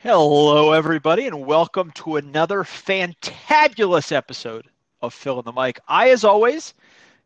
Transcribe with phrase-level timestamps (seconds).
[0.00, 4.68] Hello, everybody, and welcome to another fantabulous episode
[5.02, 5.80] of Phil and the Mic.
[5.88, 6.72] I, as always,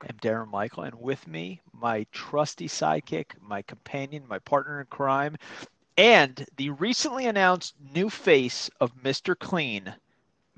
[0.09, 5.37] am Darren Michael, and with me, my trusty sidekick, my companion, my partner in crime,
[5.99, 9.39] and the recently announced new face of Mr.
[9.39, 9.93] Clean,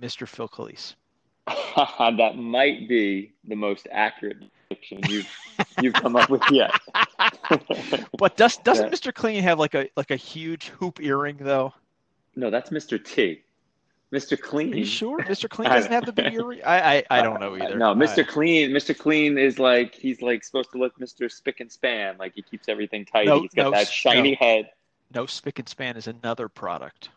[0.00, 0.28] Mr.
[0.28, 0.94] Phil Calise.
[1.46, 4.36] that might be the most accurate
[4.68, 5.28] depiction you've
[5.82, 6.70] you've come up with yet.
[8.18, 9.12] But does doesn't Mr.
[9.12, 11.74] Clean have like a like a huge hoop earring though?
[12.36, 13.02] No, that's Mr.
[13.02, 13.42] T.
[14.12, 14.40] Mr.
[14.40, 14.72] Clean.
[14.72, 15.48] Are you sure Mr.
[15.48, 16.60] Clean doesn't have the earring?
[16.64, 17.76] I I, I don't know either.
[17.76, 18.20] No, Mr.
[18.20, 18.70] I- Clean.
[18.70, 18.96] Mr.
[18.96, 21.30] Clean is like he's like supposed to look Mr.
[21.30, 22.16] Spick and Span.
[22.18, 23.26] Like he keeps everything tidy.
[23.28, 24.46] No, he's got no, that shiny no.
[24.46, 24.70] head.
[25.14, 27.08] no, Spick and Span is another product.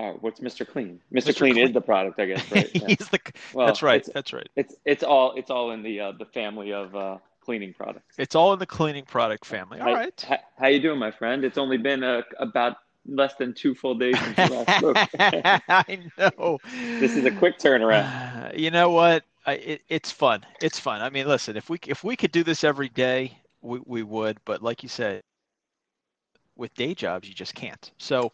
[0.00, 0.66] Oh, what's Mr.
[0.66, 1.00] Clean?
[1.12, 1.28] Mr.
[1.30, 1.36] Mr.
[1.36, 1.66] Clean, Clean.
[1.66, 2.50] is the product, I guess.
[2.52, 2.70] Right?
[2.74, 2.86] Yeah.
[2.88, 3.18] He's the.
[3.52, 4.06] Well, that's right.
[4.14, 4.48] That's right.
[4.56, 8.14] it's it's all it's all in the uh, the family of uh, cleaning products.
[8.18, 9.78] It's all in the cleaning product family.
[9.80, 10.24] All Hi- right.
[10.28, 11.44] hi- How you doing, my friend?
[11.44, 12.76] It's only been uh, about
[13.08, 15.02] less than two full days since we last spoke.
[15.68, 16.60] I know.
[16.98, 18.12] this is a quick turnaround.
[18.12, 19.24] Uh, you know what?
[19.46, 20.44] I, it, it's fun.
[20.60, 21.02] It's fun.
[21.02, 24.38] I mean, listen, if we if we could do this every day, we, we would.
[24.44, 25.22] But like you said,
[26.56, 27.90] with day jobs, you just can't.
[27.98, 28.32] So,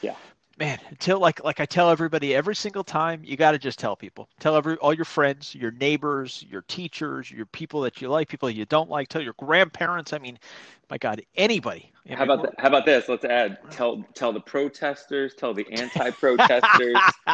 [0.00, 0.16] Yeah.
[0.58, 3.96] man, until like like I tell everybody every single time, you got to just tell
[3.96, 4.28] people.
[4.40, 8.48] Tell every all your friends, your neighbors, your teachers, your people that you like, people
[8.50, 9.08] you don't like.
[9.08, 10.12] Tell your grandparents.
[10.12, 10.38] I mean,
[10.90, 11.92] my God, anybody.
[12.08, 13.08] I How mean, about th- how about this?
[13.08, 16.96] Let's add tell tell the protesters, tell the anti-protesters.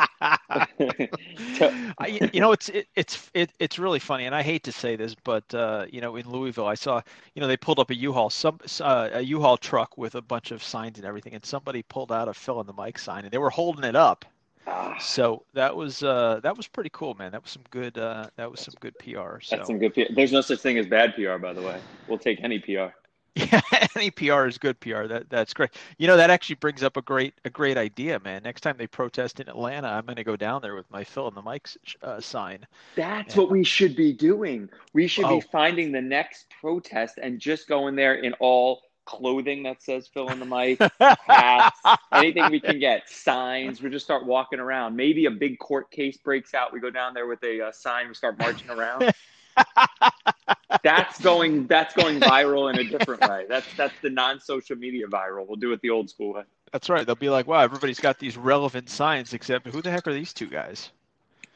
[1.98, 4.96] I, you know, it's it, it's it, it's really funny, and I hate to say
[4.96, 7.00] this, but uh, you know, in Louisville, I saw
[7.34, 10.52] you know they pulled up a U-Haul some uh, a U-Haul truck with a bunch
[10.52, 13.32] of signs and everything, and somebody pulled out a fill in the mic sign, and
[13.32, 14.24] they were holding it up.
[14.66, 17.32] Ah, So that was uh, that was pretty cool, man.
[17.32, 19.40] That was some good uh, that was some good PR.
[19.40, 20.12] So that's some good PR.
[20.14, 21.82] There's no such thing as bad PR, by the way.
[22.06, 22.92] We'll take any PR.
[23.36, 23.60] yeah,
[23.96, 25.04] any PR is good PR.
[25.06, 25.70] That that's great.
[25.98, 28.42] You know, that actually brings up a great a great idea, man.
[28.42, 31.28] Next time they protest in Atlanta, I'm going to go down there with my fill
[31.28, 31.68] in the mic
[32.02, 32.66] uh, sign.
[32.96, 33.42] That's Yeah.
[33.42, 34.68] what we should be doing.
[34.92, 35.40] We should Oh.
[35.40, 40.28] be finding the next protest and just going there in all clothing that says fill
[40.30, 40.78] in the mic,
[41.26, 41.80] hats,
[42.12, 43.82] anything we can get, signs.
[43.82, 44.94] We just start walking around.
[44.96, 46.72] Maybe a big court case breaks out.
[46.72, 48.08] We go down there with a uh, sign.
[48.08, 49.12] We start marching around.
[50.82, 51.66] that's going.
[51.66, 53.46] That's going viral in a different way.
[53.48, 55.46] That's that's the non-social media viral.
[55.46, 56.42] We'll do it the old school way.
[56.72, 57.04] That's right.
[57.04, 60.32] They'll be like, "Wow, everybody's got these relevant signs, except who the heck are these
[60.32, 60.90] two guys?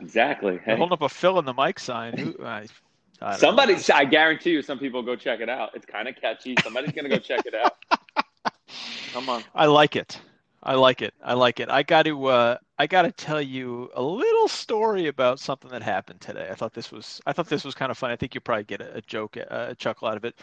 [0.00, 0.58] Exactly.
[0.64, 0.76] Hey.
[0.76, 2.16] holding up a fill in the mic sign.
[2.18, 2.66] Who, I,
[3.22, 3.80] I Somebody, know.
[3.94, 5.70] I guarantee you, some people go check it out.
[5.74, 6.56] It's kind of catchy.
[6.62, 7.76] Somebody's gonna go check it out.
[9.12, 9.44] Come on.
[9.54, 10.20] I like it.
[10.62, 11.14] I like it.
[11.22, 11.70] I like it.
[11.70, 12.26] I got to.
[12.26, 16.48] Uh, I got to tell you a little story about something that happened today.
[16.50, 17.20] I thought this was.
[17.26, 18.10] I thought this was kind of fun.
[18.10, 20.34] I think you'll probably get a, a joke, a, a chuckle out of it.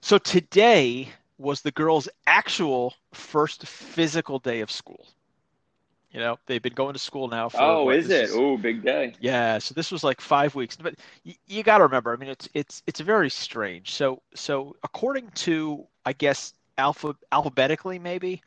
[0.00, 1.08] So today
[1.38, 5.06] was the girls' actual first physical day of school.
[6.12, 7.60] You know, they've been going to school now for.
[7.60, 8.30] Oh, what, is it?
[8.32, 9.14] Oh, big day.
[9.20, 12.12] Yeah, so this was like five weeks, but you, you got to remember.
[12.12, 13.92] I mean, it's it's it's very strange.
[13.92, 18.42] So so according to I guess alpha alphabetically maybe,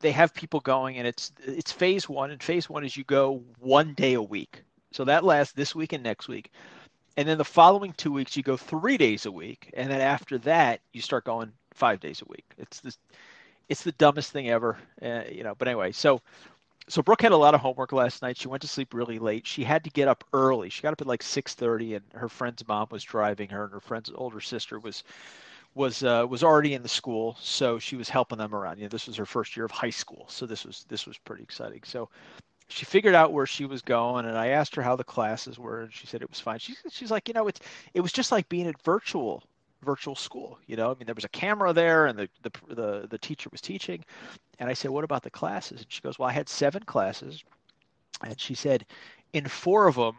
[0.00, 3.42] they have people going, and it's it's phase one, and phase one is you go
[3.58, 4.62] one day a week.
[4.92, 6.52] So that lasts this week and next week,
[7.16, 10.38] and then the following two weeks you go three days a week, and then after
[10.38, 12.44] that you start going five days a week.
[12.58, 12.98] It's this,
[13.68, 15.54] it's the dumbest thing ever, uh, you know.
[15.56, 16.20] But anyway, so
[16.88, 18.36] so Brooke had a lot of homework last night.
[18.36, 19.46] She went to sleep really late.
[19.46, 20.68] She had to get up early.
[20.68, 23.80] She got up at like 6:30 and her friend's mom was driving her and her
[23.80, 25.02] friend's older sister was
[25.74, 28.78] was uh, was already in the school, so she was helping them around.
[28.78, 31.18] You know, this was her first year of high school, so this was this was
[31.18, 31.80] pretty exciting.
[31.84, 32.08] So
[32.68, 35.82] she figured out where she was going and I asked her how the classes were
[35.82, 36.58] and she said it was fine.
[36.58, 37.60] She's she's like, "You know, it's
[37.94, 39.42] it was just like being at virtual
[39.82, 40.90] virtual school, you know?
[40.90, 44.04] I mean, there was a camera there and the the the, the teacher was teaching
[44.58, 45.82] and I said, What about the classes?
[45.82, 47.44] And she goes, Well, I had seven classes.
[48.22, 48.86] And she said,
[49.32, 50.16] In four of them,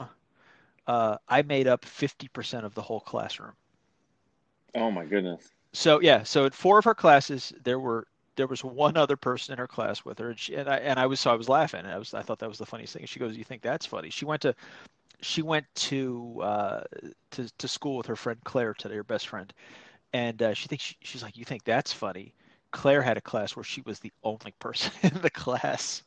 [0.88, 3.54] uh, I made up 50% of the whole classroom.
[4.76, 5.42] Oh my goodness.
[5.74, 8.08] So, yeah, so in four of her classes, there were.
[8.38, 11.00] There was one other person in her class with her, and, she, and I and
[11.00, 11.86] I was so I was laughing.
[11.86, 13.06] I was I thought that was the funniest thing.
[13.06, 14.54] She goes, "You think that's funny?" She went to,
[15.22, 16.84] she went to uh,
[17.32, 19.54] to to school with her friend Claire today, her best friend,
[20.12, 22.34] and uh, she thinks she, she's like, "You think that's funny?"
[22.72, 26.04] Claire had a class where she was the only person in the class.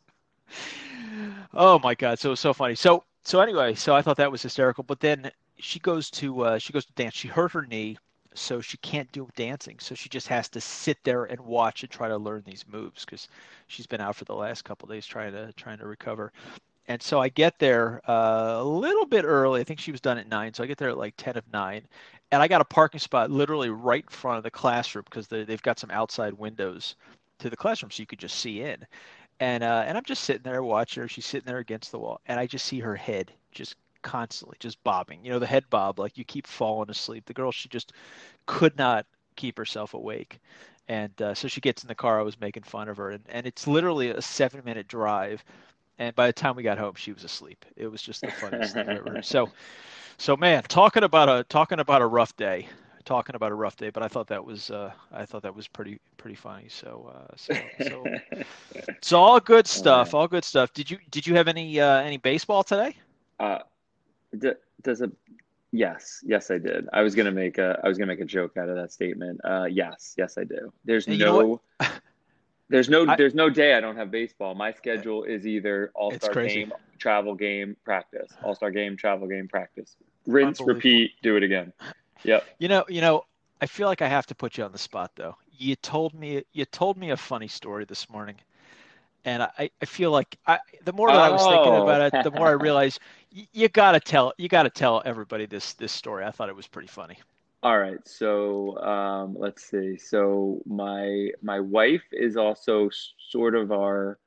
[1.54, 2.74] Oh my God, so it was so funny.
[2.74, 4.84] So so anyway, so I thought that was hysterical.
[4.84, 7.14] But then she goes to uh, she goes to dance.
[7.14, 7.96] She hurt her knee,
[8.40, 9.78] so she can't do dancing.
[9.80, 13.04] So she just has to sit there and watch and try to learn these moves
[13.04, 13.28] because
[13.68, 16.32] she's been out for the last couple days trying to trying to recover.
[16.88, 19.60] And so I get there uh, a little bit early.
[19.60, 21.44] I think she was done at nine, so I get there at like ten of
[21.52, 21.82] nine,
[22.32, 25.44] and I got a parking spot literally right in front of the classroom because they,
[25.44, 26.96] they've got some outside windows
[27.40, 28.86] to the classroom, so you could just see in.
[29.40, 31.08] and uh, and I'm just sitting there watching her.
[31.08, 33.76] She's sitting there against the wall, and I just see her head just
[34.08, 35.22] constantly just bobbing.
[35.22, 37.26] You know, the head bob, like you keep falling asleep.
[37.26, 37.92] The girl, she just
[38.46, 39.04] could not
[39.36, 40.40] keep herself awake.
[40.88, 42.18] And uh, so she gets in the car.
[42.18, 45.44] I was making fun of her, and, and it's literally a seven minute drive.
[45.98, 47.66] And by the time we got home, she was asleep.
[47.76, 49.20] It was just the funniest thing ever.
[49.22, 49.50] So,
[50.16, 52.66] so man, talking about a talking about a rough day,
[53.04, 53.90] talking about a rough day.
[53.90, 56.68] But I thought that was uh, I thought that was pretty pretty funny.
[56.70, 57.54] So, uh, so,
[57.86, 58.04] so
[58.74, 60.14] it's all good stuff.
[60.14, 60.72] All good stuff.
[60.72, 62.96] Did you did you have any uh, any baseball today?
[63.38, 63.58] Uh,
[64.82, 65.12] does it
[65.70, 66.88] Yes, yes, I did.
[66.94, 69.40] I was gonna make a I was gonna make a joke out of that statement.
[69.44, 70.72] Uh, yes, yes, I do.
[70.84, 71.60] There's And you no
[72.70, 74.54] there's no I- there's no day I don't have baseball.
[74.54, 78.32] My schedule is either all star game, travel game, practice.
[78.42, 79.96] All Star game, travel game, practice.
[80.26, 81.72] Rinse, repeat, do it again.
[82.24, 82.44] Yep.
[82.58, 83.24] You know, you know,
[83.60, 85.36] I feel like I have to put you on the spot though.
[85.50, 88.36] You told me you told me a funny story this morning,
[89.28, 91.92] and I, I feel like I the more that I was thinking Oh.
[91.92, 93.00] about it, the more I realized
[93.34, 96.24] y- you gotta tell you gotta tell everybody this this story.
[96.24, 97.18] I thought it was pretty funny.
[97.62, 99.96] All right, so um, let's see.
[99.98, 102.88] So my my wife is also
[103.30, 104.18] sort of our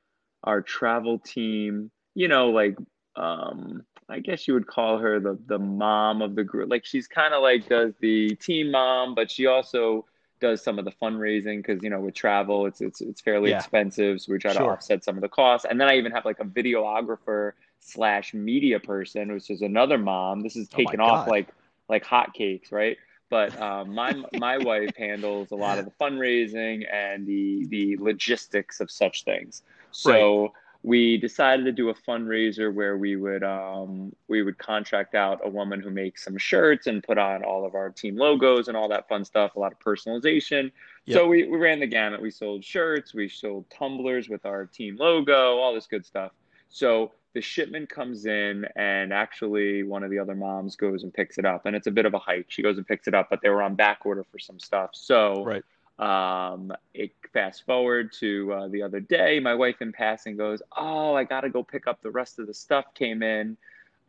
[0.43, 1.91] our travel team.
[2.15, 2.77] You know, like
[3.15, 6.69] um, I guess you would call her the the mom of the group.
[6.69, 10.05] Like she's kind of like does the team mom, but she also
[10.41, 13.51] does some of the fundraising because you know with travel it's it's it's fairly Yeah.
[13.51, 15.65] expensive, so we try to offset some of the costs.
[15.69, 20.41] And then I even have like a videographer slash media person, which is another mom.
[20.41, 21.53] This is Oh off like
[21.89, 22.97] like hotcakes, right?
[23.29, 28.79] But um, my my wife handles a lot of the fundraising and the the logistics
[28.81, 29.63] of such things.
[29.91, 30.53] So
[30.83, 35.49] we decided to do a fundraiser where we would um, we would contract out a
[35.49, 38.89] woman who makes some shirts and put on all of our team logos and all
[38.89, 39.55] that fun stuff.
[39.55, 40.71] A lot of personalization.
[41.07, 42.21] So we, we ran the gamut.
[42.21, 46.31] We sold shirts, we sold tumblers with our team logo, all this good stuff.
[46.69, 51.37] So the shipment comes in, and actually, one of the other moms goes and picks
[51.37, 51.65] it up.
[51.65, 52.47] And it's a bit of a hike.
[52.49, 54.91] She goes and picks it up, but they were on back order for some stuff.
[54.93, 55.63] So, Right.
[56.01, 59.39] Um, it fast forward to uh, the other day.
[59.39, 62.47] My wife, in passing, goes, "Oh, I got to go pick up the rest of
[62.47, 62.93] the stuff.
[62.95, 63.55] Came in.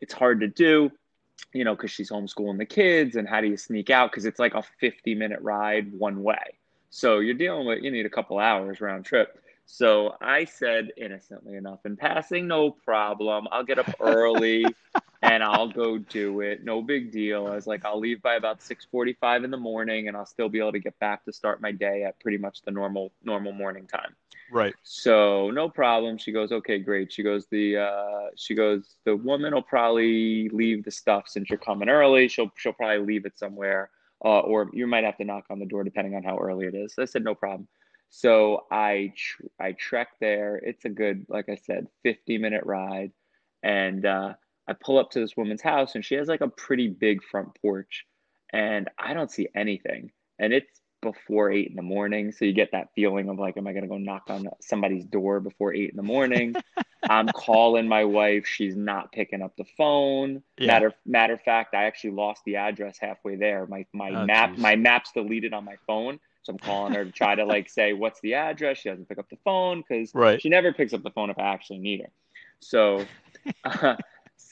[0.00, 0.90] It's hard to do."
[1.52, 4.10] You know, because she's homeschooling the kids, and how do you sneak out?
[4.10, 6.58] Because it's like a 50 minute ride one way.
[6.90, 9.42] So you're dealing with, you need a couple hours round trip.
[9.64, 13.48] So I said, innocently enough, in passing, no problem.
[13.50, 14.66] I'll get up early
[15.22, 16.64] and I'll go do it.
[16.64, 17.46] No big deal.
[17.46, 20.58] I was like, I'll leave by about 6:45 in the morning and I'll still be
[20.58, 23.86] able to get back to start my day at pretty much the normal normal morning
[23.86, 24.14] time.
[24.50, 24.74] Right.
[24.82, 26.18] So no problem.
[26.18, 27.12] She goes, okay, great.
[27.12, 31.58] She goes, the uh, she goes, the woman will probably leave the stuff since you're
[31.58, 32.28] coming early.
[32.28, 33.90] She'll she'll probably leave it somewhere,
[34.24, 36.74] uh, or you might have to knock on the door depending on how early it
[36.74, 36.94] is.
[36.98, 37.68] I said no problem.
[38.10, 40.56] So I tr- I trek there.
[40.56, 43.12] It's a good, like I said, 50 minute ride,
[43.62, 44.34] and uh,
[44.68, 47.48] I pull up to this woman's house, and she has like a pretty big front
[47.60, 48.06] porch,
[48.52, 52.30] and I don't see anything, and it's before eight in the morning.
[52.30, 55.40] So you get that feeling of like, am I gonna go knock on somebody's door
[55.40, 56.54] before eight in the morning?
[57.10, 58.46] I'm calling my wife.
[58.46, 60.44] She's not picking up the phone.
[60.58, 60.68] Yeah.
[60.68, 63.66] Matter matter of fact, I actually lost the address halfway there.
[63.66, 64.60] My my Oh, map geez.
[64.60, 66.20] my map's deleted on my phone.
[66.44, 68.78] So I'm calling her to try to like say what's the address.
[68.78, 70.40] She doesn't pick up the phone because Right.
[70.40, 72.10] she never picks up the phone if I actually need her.
[72.60, 73.04] So,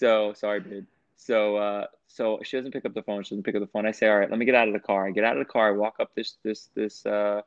[0.00, 0.87] so sorry, babe.
[1.16, 3.23] So, uh, so she doesn't pick up the phone.
[3.23, 3.87] She doesn't pick up the phone.
[3.87, 5.07] I say, all right, let me get out of the car.
[5.07, 5.69] I get out of the car.
[5.69, 7.42] I walk up this, this, this, uh,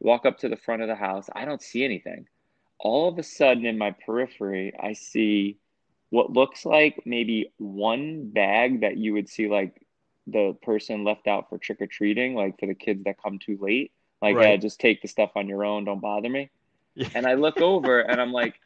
[0.00, 1.30] walk up to the front of the house.
[1.34, 2.26] I don't see anything.
[2.78, 5.56] All of a sudden, in my periphery, I see
[6.10, 9.86] what looks like maybe one bag that you would see like
[10.26, 13.58] the person left out for trick or treating, like for the kids that come too
[13.60, 13.92] late.
[14.20, 14.50] Like, Right.
[14.50, 15.86] yeah, just take the stuff on your own.
[15.86, 16.50] Don't bother me.
[16.94, 17.08] Yeah.
[17.14, 18.60] And I look over and I'm like,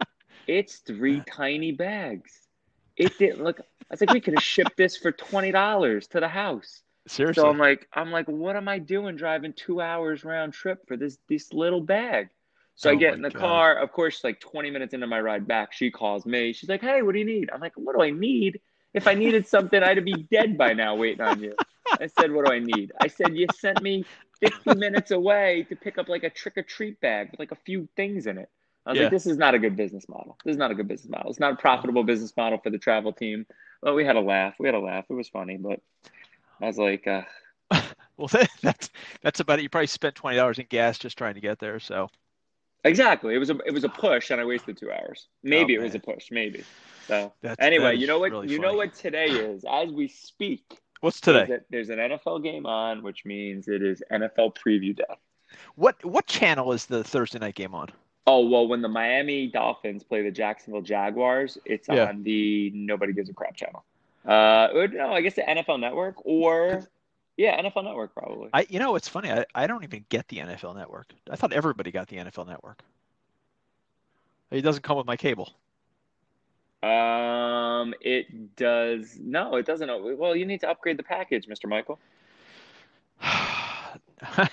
[0.48, 2.47] it's three tiny bags.
[2.98, 3.60] It didn't look.
[3.60, 6.82] I was like, we could have shipped this for twenty dollars to the house.
[7.08, 7.42] Seriously.
[7.42, 10.96] So I'm like, I'm like, what am I doing driving two hours round trip for
[10.96, 12.30] this this little bag?
[12.76, 13.32] So I Oh get in the God.
[13.32, 13.76] car.
[13.76, 16.52] Of course, like 20 minutes into my ride back, she calls me.
[16.52, 17.50] She's like, Hey, what do you need?
[17.52, 18.60] I'm like, What do I need?
[18.94, 21.58] If I needed something, I'd be dead by now waiting on you.
[22.00, 22.92] I said, What do I need?
[23.00, 24.06] I said, You sent me
[24.40, 27.56] 50 minutes away to pick up like a trick or treat bag with like a
[27.66, 28.50] few things in it.
[28.88, 29.04] I was Yeah.
[29.04, 30.38] like, This is not a good business model.
[30.44, 31.30] This is not a good business model.
[31.30, 33.44] It's not a profitable business model for the travel team.
[33.82, 34.54] But we had a laugh.
[34.58, 35.04] We had a laugh.
[35.10, 35.80] It was funny, but
[36.60, 37.22] I was like, uh,
[38.16, 38.28] well,
[38.62, 38.90] that's
[39.22, 39.62] that's about it.
[39.62, 41.78] You probably spent twenty dollars in gas just trying to get there.
[41.78, 42.08] So
[42.84, 43.34] Exactly.
[43.34, 45.28] It was a it was a push, and I wasted two hours.
[45.42, 46.30] Maybe Oh, it was a push.
[46.30, 46.64] Maybe.
[47.06, 48.30] So that's anyway, you know what?
[48.32, 49.64] really you know what today is.
[49.70, 51.44] As we speak, What's today?
[51.46, 55.04] There's, a- there's an NFL game on, which means it is NFL preview day.
[55.76, 57.88] What what channel is the Thursday night game on?
[58.30, 62.10] Oh well, when the Miami Dolphins play the Jacksonville Jaguars, it's Yeah.
[62.10, 63.84] on the Nobody Gives a Crap channel.
[64.26, 66.86] Uh, or no, I guess the NFL Network or
[67.38, 68.50] yeah, NFL Network probably.
[68.52, 69.32] I, you know, it's funny.
[69.32, 71.10] I, I don't even get the NFL Network.
[71.30, 72.82] I thought everybody got the NFL Network.
[74.50, 75.54] It doesn't come with my cable.
[76.82, 80.18] Um, it does no, it doesn't.
[80.18, 81.66] Well, you need to upgrade the package, Mr.
[81.66, 81.98] Michael.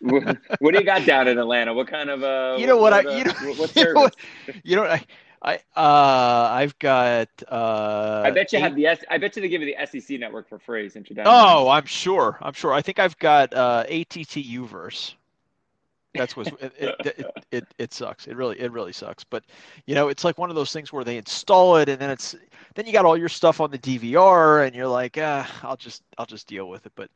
[0.00, 1.72] What what do you got down in Atlanta?
[1.72, 2.56] What kind of uh?
[2.58, 4.16] You know what I- uh, you know- what- what you know what-
[4.64, 5.04] you know, I,
[5.44, 7.28] I, uh, I've got.
[7.48, 8.98] Uh, I bet you eight- have the S.
[9.10, 11.26] I bet you they give you the SEC network for free since you're down.
[11.28, 12.38] Oh, I'm sure.
[12.40, 12.72] I'm sure.
[12.72, 15.14] I think I've got uh, ATT Uverse.
[16.14, 18.26] That's what it it, it it it sucks.
[18.26, 19.24] It really it really sucks.
[19.24, 19.44] But
[19.86, 22.36] you know, it's like one of those things where they install it and then it's
[22.74, 26.02] then you got all your stuff on the DVR and you're like, ah, I'll just
[26.18, 26.92] I'll just deal with it.
[26.96, 27.08] But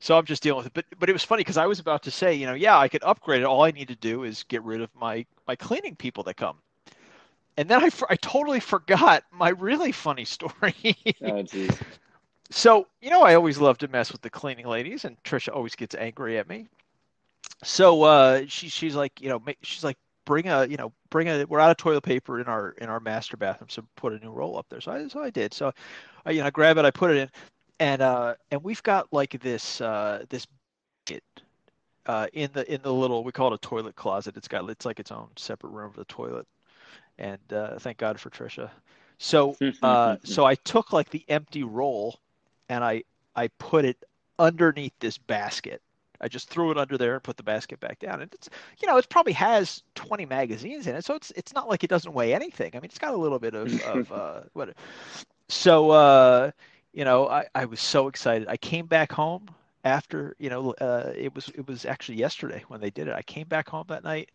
[0.00, 0.72] so I'm just dealing with it.
[0.72, 2.88] But but it was funny because I was about to say, you know, yeah, I
[2.88, 3.44] could upgrade it.
[3.44, 6.56] All I need to do is get rid of my my cleaning people that come.
[7.56, 10.96] And then I, I totally forgot my really funny story.
[11.22, 11.44] Oh.
[12.50, 15.76] So, you know, I always love to mess with the cleaning ladies, and Trisha always
[15.76, 16.66] gets angry at me.
[17.62, 21.44] So uh, she she's like, you know, she's like, bring a, you know, bring a.
[21.44, 24.30] We're out of toilet paper in our in our master bathroom, so put a new
[24.30, 24.80] roll up there.
[24.80, 25.52] So I so I did.
[25.52, 25.72] So,
[26.24, 27.30] I you know, I grab it, I put it in,
[27.80, 30.46] and uh, and we've got like this uh this
[31.06, 31.24] bucket
[32.06, 34.36] uh in the in the little we call it a toilet closet.
[34.36, 36.46] It's got it's like its own separate room for the toilet,
[37.18, 38.70] and uh, thank God for Trisha.
[39.18, 42.20] So uh, so I took like the empty roll
[42.68, 43.02] and I
[43.34, 43.96] I put it
[44.38, 45.82] underneath this basket.
[46.22, 48.20] I just threw it under there and put the basket back down.
[48.20, 51.68] And it's you know it probably has 20 magazines in it, so it's it's not
[51.68, 52.72] like it doesn't weigh anything.
[52.74, 54.74] I mean it's got a little bit of of uh, what.
[55.48, 56.50] So uh,
[56.92, 58.48] you know I I was so excited.
[58.48, 59.48] I came back home
[59.84, 63.14] after you know uh, it was it was actually yesterday when they did it.
[63.14, 64.30] I came back home that night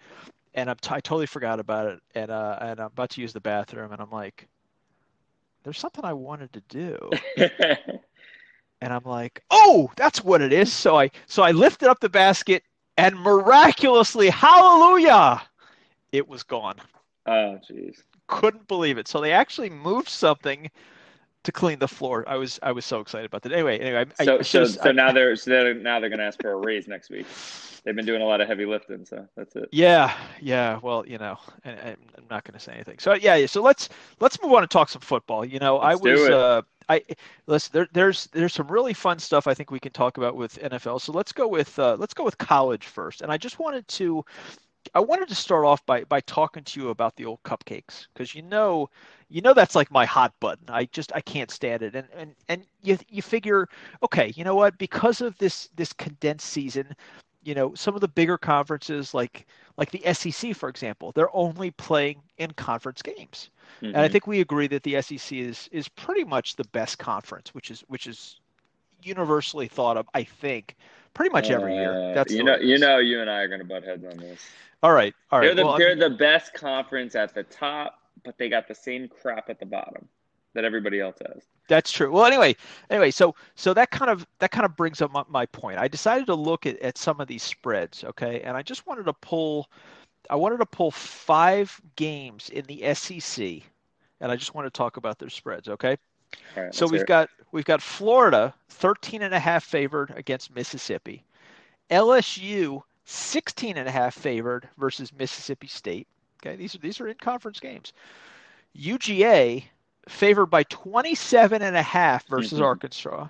[0.56, 3.34] and I'm t- I totally forgot about it and uh and I'm about to use
[3.34, 4.48] the bathroom and I'm like
[5.64, 7.10] there's something I wanted to do
[8.82, 12.10] and I'm like, "Oh, that's what it is." So I so I lifted up the
[12.10, 12.64] basket
[12.98, 15.42] and miraculously, hallelujah,
[16.12, 16.78] it was gone.
[17.26, 18.04] oh, jeez.
[18.28, 19.08] Couldn't believe it.
[19.08, 20.70] So they actually moved something
[21.46, 22.24] to clean the floor.
[22.28, 23.52] I was I was so excited about that.
[23.54, 26.24] Anyway, anyway, I, So I so so I- now they're so they're, now they're gonna
[26.24, 27.26] ask for a raise next week.
[27.86, 29.70] They've been doing a lot of heavy lifting, so that's it.
[29.72, 30.12] Yeah,
[30.42, 30.80] yeah.
[30.82, 32.98] Well, you know, and, and I'm not going to say anything.
[32.98, 33.46] So yeah, yeah.
[33.46, 35.46] So let's let's move on and talk some football.
[35.46, 37.04] You know, Let's I was uh, I
[37.46, 37.72] listen.
[37.74, 41.00] There, there's there's some really fun stuff I think we can talk about with NFL.
[41.00, 43.22] So let's go with uh, let's go with college first.
[43.22, 44.26] And I just wanted to
[44.96, 48.34] I wanted to start off by by talking to you about the old cupcakes because
[48.36, 48.90] you know
[49.30, 50.66] you know that's like my hot button.
[50.70, 51.96] I just I can't stand it.
[51.96, 53.68] And and and you you figure
[54.04, 54.78] okay, you know what?
[54.80, 56.96] Because of this this condensed season,
[57.44, 59.48] you know some of the bigger conferences like
[59.78, 63.50] like the SEC for example, they're only playing in conference games.
[63.94, 64.10] And I Mhm.
[64.10, 67.82] think we agree that the SEC is is pretty much the best conference, which is
[67.88, 68.40] which is
[69.06, 70.08] universally thought of.
[70.14, 70.76] I think
[71.14, 72.12] pretty much every year.
[72.12, 74.40] Uh, That's you know you know you and I are gonna butt heads on this.
[74.84, 75.46] All right, all right.
[75.48, 78.76] They're the Well, they're mean- the best conference at the top, but they got the
[78.76, 80.08] same crap at the bottom
[80.54, 81.44] that everybody else has.
[81.68, 82.12] That's true.
[82.12, 82.56] Well, anyway,
[82.90, 85.80] anyway, so so that kind of that kind of brings up my, my point.
[85.80, 89.06] I decided to look at, at some of these spreads, okay, and I just wanted
[89.06, 89.70] to pull,
[90.30, 93.64] I wanted to pull five games in the SEC,
[94.22, 95.98] and I just want to talk about their spreads, okay.
[96.56, 101.24] Right, So we've got we've got Florida 13 and a half favored against Mississippi.
[101.90, 106.08] LSU 16 and a half favored versus Mississippi State.
[106.42, 107.94] Okay, these are these are in conference games.
[108.76, 109.64] UGA
[110.08, 112.66] favored by 27 and a half versus Mhm.
[112.66, 113.28] Arkansas.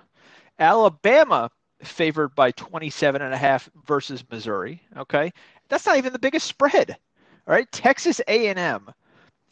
[0.58, 1.50] Alabama
[1.82, 5.32] favored by 27 and a half versus Missouri, okay?
[5.68, 6.96] That's not even the biggest spread.
[7.46, 7.70] All right?
[7.72, 8.92] Texas A&M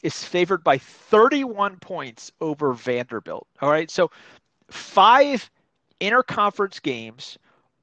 [0.05, 3.49] is favored by 31 points over Vanderbilt.
[3.61, 3.91] All right?
[3.91, 4.11] So
[4.69, 5.51] five
[6.01, 7.39] interconference games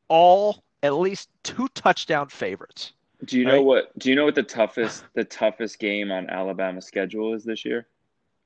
[0.07, 2.93] all at least two touchdown favorites.
[3.25, 3.63] Do you know right?
[3.63, 3.99] what?
[3.99, 7.87] Do you know what the toughest the toughest game on Alabama's schedule is this year?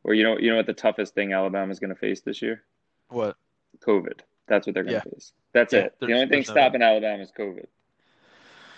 [0.03, 2.63] Or you know you know what the toughest thing Alabama's going to face this year?
[3.09, 3.35] What?
[3.79, 4.19] COVID.
[4.47, 5.01] That's what they're going Yeah.
[5.01, 5.33] to face.
[5.53, 5.95] That's Yeah, it.
[5.99, 7.65] The only thing there's no stopping Alabama is COVID.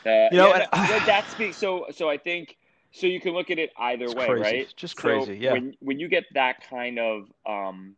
[0.06, 1.58] Uh, You know, yeah, that- that speaks.
[1.58, 2.58] So so I think
[2.92, 3.08] so.
[3.08, 4.42] You can look at it either It's way, crazy.
[4.44, 4.74] right?
[4.76, 5.54] Just So crazy, yeah.
[5.54, 7.96] When when you get that kind of um,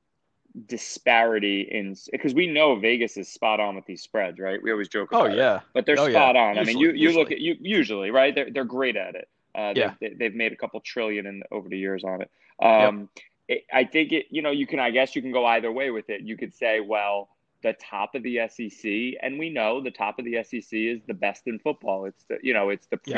[0.67, 4.61] disparity in because we know Vegas is spot on with these spreads, right?
[4.61, 5.09] We always joke.
[5.11, 5.37] Oh About it.
[5.37, 5.59] yeah.
[5.73, 6.11] but they're Oh, yeah.
[6.13, 6.57] spot on.
[6.57, 8.33] I mean, you Usually- you look at you usually right.
[8.33, 9.27] They're they're great at it.
[9.55, 9.93] Uh, Yeah.
[9.99, 12.31] they've, they've made a couple trillion in over the years on it.
[12.61, 13.09] Um,
[13.47, 14.27] it, I think it.
[14.29, 14.79] You know, you can.
[14.79, 16.21] I guess you can go either way with it.
[16.21, 17.29] You could say, well,
[17.63, 21.13] the top of the SEC, and we know the top of the SEC is the
[21.13, 22.05] best in football.
[22.05, 23.15] It's the you know it's the Yes.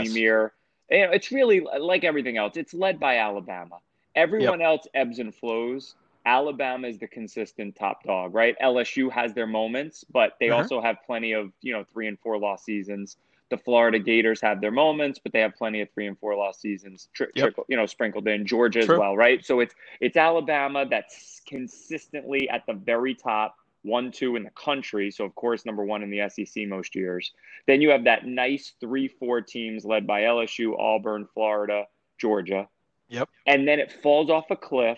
[0.92, 2.58] You know, it's really like everything else.
[2.58, 3.78] It's led by Alabama.
[4.16, 4.68] Everyone yep.
[4.68, 5.96] else ebbs and flows.
[6.26, 8.56] Alabama is the consistent top dog, right?
[8.62, 10.62] LSU has their moments, but they uh-huh.
[10.62, 13.18] also have plenty of, you know, three and four loss seasons.
[13.50, 16.60] The Florida Gators have their moments, but they have plenty of three and four loss
[16.60, 17.46] seasons, tri- yep.
[17.46, 18.46] trickle, you know, sprinkled in.
[18.46, 18.96] Georgia True.
[18.96, 19.44] as well, right?
[19.44, 25.12] So it's it's Alabama that's consistently at the very top, one, two in the country.
[25.12, 27.32] So of course, number one in the SEC most years.
[27.68, 31.86] Then you have that nice three, four teams led by LSU, Auburn, Florida,
[32.18, 32.68] Georgia.
[33.10, 33.30] Yep.
[33.46, 34.98] And then it falls off a cliff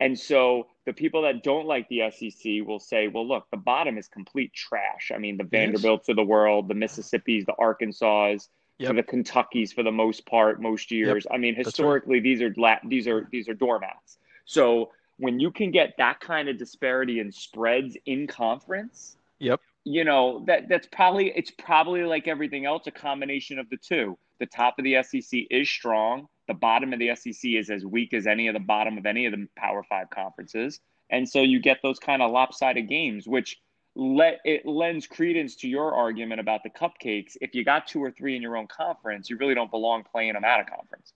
[0.00, 3.96] and so the people that don't like the SEC will say, well, look, the bottom
[3.96, 5.10] is complete trash.
[5.14, 8.36] I mean, the Vanderbilts of the world, the Mississippis, the Arkansas,
[8.78, 8.94] yep.
[8.94, 11.26] the Kentuckys for the most part, most years.
[11.28, 11.34] Yep.
[11.34, 12.22] I mean, historically, right.
[12.22, 12.54] these are
[12.84, 14.18] these are these are doormats.
[14.44, 20.04] So when you can get that kind of disparity in spreads in conference, yep, you
[20.04, 24.18] know that that's probably it's probably like everything else, a combination of the two.
[24.38, 28.14] The top of the SEC is strong the bottom of the SEC is as weak
[28.14, 30.80] as any of the bottom of any of the Power Five conferences,
[31.10, 33.58] and so you get those kind of lopsided games, which
[33.94, 37.36] let it lends credence to your argument about the cupcakes.
[37.40, 40.34] If you got two or three in your own conference, you really don't belong playing
[40.34, 41.12] them out of conference.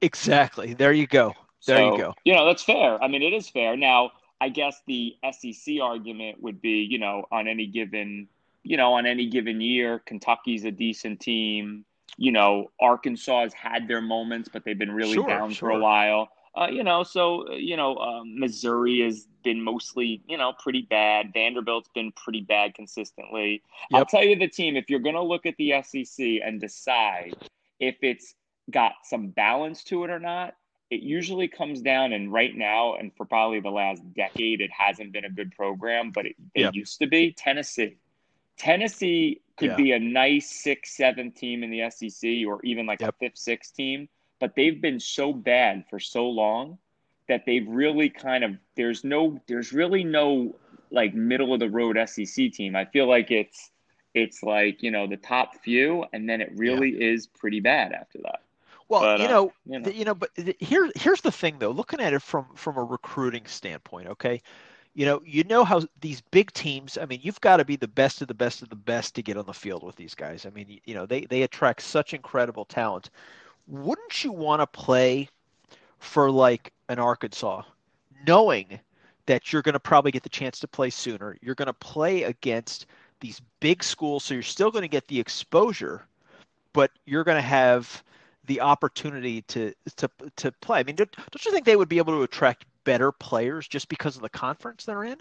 [0.00, 0.74] Exactly.
[0.74, 1.34] There you go.
[1.66, 2.14] There so, you go.
[2.24, 3.02] You know that's fair.
[3.02, 3.76] I mean, it is fair.
[3.76, 8.28] Now, I guess the SEC argument would be, you know, on any given,
[8.62, 11.84] you know, on any given year, Kentucky's a decent team
[12.18, 15.70] you know, Arkansas has had their moments, but they've been really sure, down sure.
[15.70, 16.28] for a while.
[16.56, 21.30] Uh, you know, so you know, um, Missouri has been mostly, you know, pretty bad.
[21.32, 23.62] Vanderbilt's been pretty bad consistently.
[23.90, 23.98] Yep.
[23.98, 24.76] I'll tell you the team.
[24.76, 27.34] If you're going to look at the SEC and decide
[27.78, 28.34] if it's
[28.70, 30.54] got some balance to it or not,
[30.90, 32.12] it usually comes down.
[32.12, 36.10] And right now, and for probably the last decade, it hasn't been a good program,
[36.10, 36.74] but it, it yep.
[36.74, 37.96] used to be Tennessee.
[38.56, 39.76] Tennessee could yeah.
[39.76, 43.14] be a nice six, seven team in the SEC or even like yep.
[43.14, 44.08] a fifth, sixth team,
[44.40, 46.78] but they've been so bad for so long
[47.28, 50.56] that they've really kind of there's no there's really no
[50.90, 52.74] like middle of the road SEC team.
[52.74, 53.70] I feel like it's
[54.14, 57.12] it's like you know the top few, and then it really yeah.
[57.12, 58.40] is pretty bad after that.
[58.88, 61.70] Well, but, you, know, uh, you know, you know, but here here's the thing though.
[61.70, 64.42] Looking at it from from a recruiting standpoint, okay,
[64.94, 66.98] you know, you know how these big teams.
[66.98, 69.22] I mean, you've got to be the best of the best of the best to
[69.22, 70.46] get on the field with these guys.
[70.46, 73.10] I mean, you know, they they attract such incredible talent.
[73.66, 75.28] Wouldn't you want to play
[75.98, 77.62] for like an Arkansas,
[78.26, 78.80] knowing
[79.26, 81.36] that you're going to probably get the chance to play sooner?
[81.42, 82.86] You're going to play against
[83.20, 86.06] these big schools, so you're still going to get the exposure,
[86.72, 88.02] but you're going to have
[88.48, 90.80] the opportunity to to to play.
[90.80, 93.88] I mean, don't, don't you think they would be able to attract better players just
[93.88, 95.18] because of the conference they're in?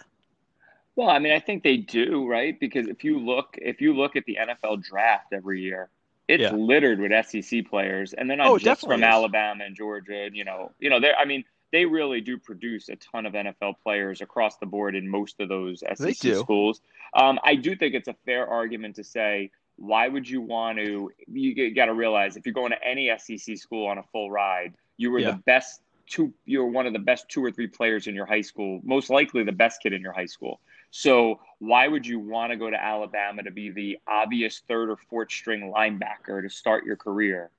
[0.95, 2.59] Well, I mean, I think they do, right?
[2.59, 5.89] Because if you look, if you look at the NFL draft every year,
[6.27, 6.51] it's yeah.
[6.53, 9.07] littered with SEC players, and they're not oh, just from is.
[9.07, 10.23] Alabama and Georgia.
[10.23, 13.33] And you know, you know, they I mean, they really do produce a ton of
[13.33, 16.81] NFL players across the board in most of those SEC schools.
[17.13, 21.11] Um, I do think it's a fair argument to say, why would you want to?
[21.31, 24.73] You got to realize if you're going to any SEC school on a full ride,
[24.97, 25.31] you were yeah.
[25.31, 28.41] the best two you're one of the best two or three players in your high
[28.41, 30.59] school, most likely the best kid in your high school.
[30.89, 34.97] So why would you want to go to Alabama to be the obvious third or
[35.09, 37.51] fourth string linebacker to start your career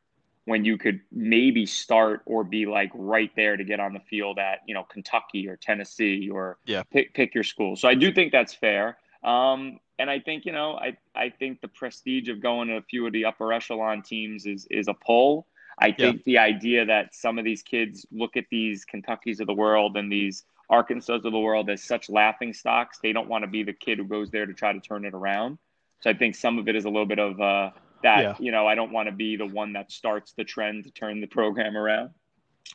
[0.46, 4.38] when you could maybe start or be like right there to get on the field
[4.38, 6.82] at, you know, Kentucky or Tennessee or yeah.
[6.90, 7.76] pick, pick your school.
[7.76, 8.96] So I do think that's fair.
[9.22, 12.82] Um, and I think, you know, I, I think the prestige of going to a
[12.82, 15.46] few of the upper echelon teams is, is a pull.
[15.80, 16.22] I think yeah.
[16.24, 20.10] the idea that some of these kids look at these Kentuckys of the world and
[20.10, 23.72] these Arkansas of the world as such laughing stocks, they don't want to be the
[23.72, 25.58] kid who goes there to try to turn it around.
[26.00, 27.70] So I think some of it is a little bit of uh,
[28.02, 28.34] that, yeah.
[28.38, 31.20] you know, I don't want to be the one that starts the trend to turn
[31.20, 32.10] the program around.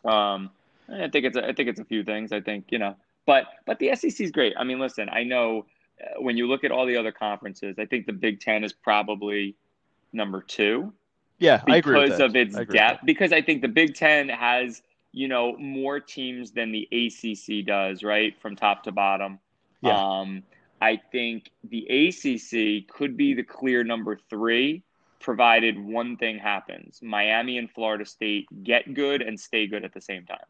[0.04, 0.50] Um,
[0.90, 2.32] I think it's a, I think it's a few things.
[2.32, 4.54] I think you know, but but the SEC is great.
[4.58, 5.66] I mean, listen, I know
[6.18, 9.56] when you look at all the other conferences, I think the Big Ten is probably
[10.12, 10.94] number two.
[11.40, 13.06] Yeah, I agree because of its depth.
[13.06, 18.04] Because I think the Big Ten has you know more teams than the ACC does,
[18.04, 19.40] right, from top to bottom.
[19.82, 19.98] Yeah.
[19.98, 20.44] Um,
[20.82, 24.84] I think the ACC could be the clear number three,
[25.20, 30.02] provided one thing happens: Miami and Florida State get good and stay good at the
[30.02, 30.46] same time.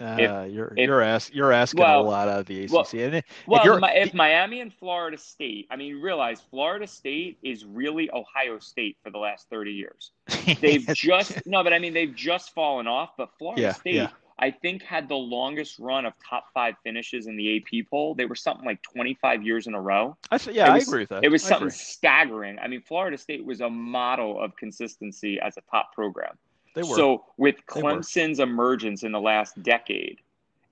[0.00, 2.72] Uh, if, you're if, you're, ask, you're asking well, a lot out of the ACC.
[2.72, 7.38] Well, and if, well if, if, Miami and Florida State, I mean, realize Florida State
[7.42, 10.10] is really Ohio State for the last thirty years.
[10.60, 13.10] They've just no, but I mean, they've just fallen off.
[13.16, 14.08] But Florida yeah, State, yeah.
[14.38, 18.16] I think, had the longest run of top five finishes in the AP poll.
[18.16, 20.16] They were something like twenty five years in a row.
[20.32, 21.24] I yeah, was, I agree with that.
[21.24, 22.58] It was something staggering.
[22.58, 26.36] I mean, Florida State was a model of consistency as a top program.
[26.74, 26.96] They were.
[26.96, 30.18] So with Clemson's emergence in the last decade,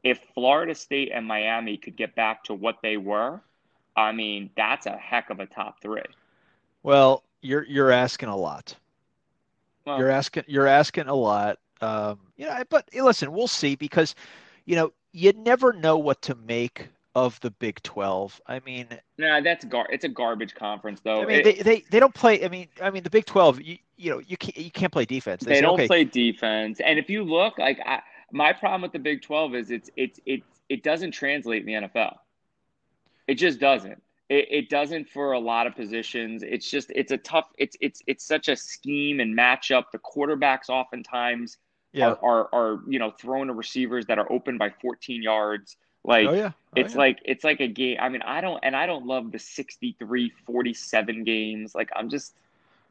[0.02, 3.40] if Florida State and Miami could get back to what they were,
[3.96, 6.02] I mean, that's a heck of a top three.
[6.82, 8.76] Well, you're you're asking a lot.
[9.84, 11.58] Well, You're asking you're asking a lot.
[11.80, 14.14] Um, you know, but listen, we'll see because,
[14.66, 18.40] you know, you never know what to make of the Big 12.
[18.46, 18.86] I mean,
[19.18, 19.86] nah, that's gar.
[19.90, 21.22] It's a garbage conference, though.
[21.22, 22.44] I mean, It- they, they they don't play.
[22.44, 23.60] I mean, I mean, the Big 12.
[23.62, 25.44] You, you know, you can't you can't play defense.
[25.44, 28.00] they say, don't okay, play defense, and if you look, like I,
[28.32, 31.88] my problem with the Big Twelve is it's it's it it doesn't translate in the
[31.88, 32.16] NFL.
[33.28, 34.02] It just doesn't.
[34.28, 36.42] It, it doesn't for a lot of positions.
[36.42, 37.48] It's just it's a tough.
[37.58, 39.84] It's it's it's such a scheme and matchup.
[39.92, 41.58] The quarterbacks oftentimes
[41.92, 42.12] yeah.
[42.12, 45.76] are, are are you know throwing to receivers that are open by 14 yards.
[46.04, 46.52] Like oh yeah.
[46.54, 46.98] Oh, it's yeah.
[46.98, 47.98] like it's like a game.
[48.00, 51.74] I mean, I don't and I don't love the 63-47 games.
[51.74, 52.34] Like I'm just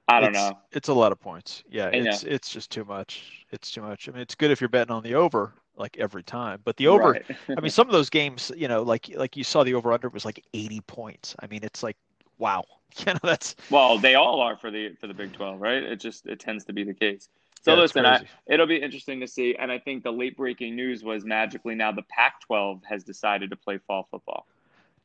[0.07, 0.57] I don't it's, know.
[0.71, 1.63] It's a lot of points.
[1.69, 2.09] Yeah, I know.
[2.09, 3.45] it's it's just too much.
[3.51, 4.07] It's too much.
[4.07, 6.87] I mean, it's good if you're betting on the over like every time, but the
[6.87, 7.11] over.
[7.11, 7.25] Right.
[7.49, 10.09] I mean, some of those games, you know, like like you saw the over under
[10.09, 11.35] was like 80 points.
[11.39, 11.97] I mean, it's like
[12.37, 12.63] wow.
[13.07, 15.81] You know, that's Well, they all are for the for the Big Twelve, right?
[15.81, 17.29] It just it tends to be the case.
[17.61, 19.55] So yeah, listen, I, it'll be interesting to see.
[19.55, 23.55] And I think the late breaking news was magically now the Pac-12 has decided to
[23.55, 24.47] play fall football.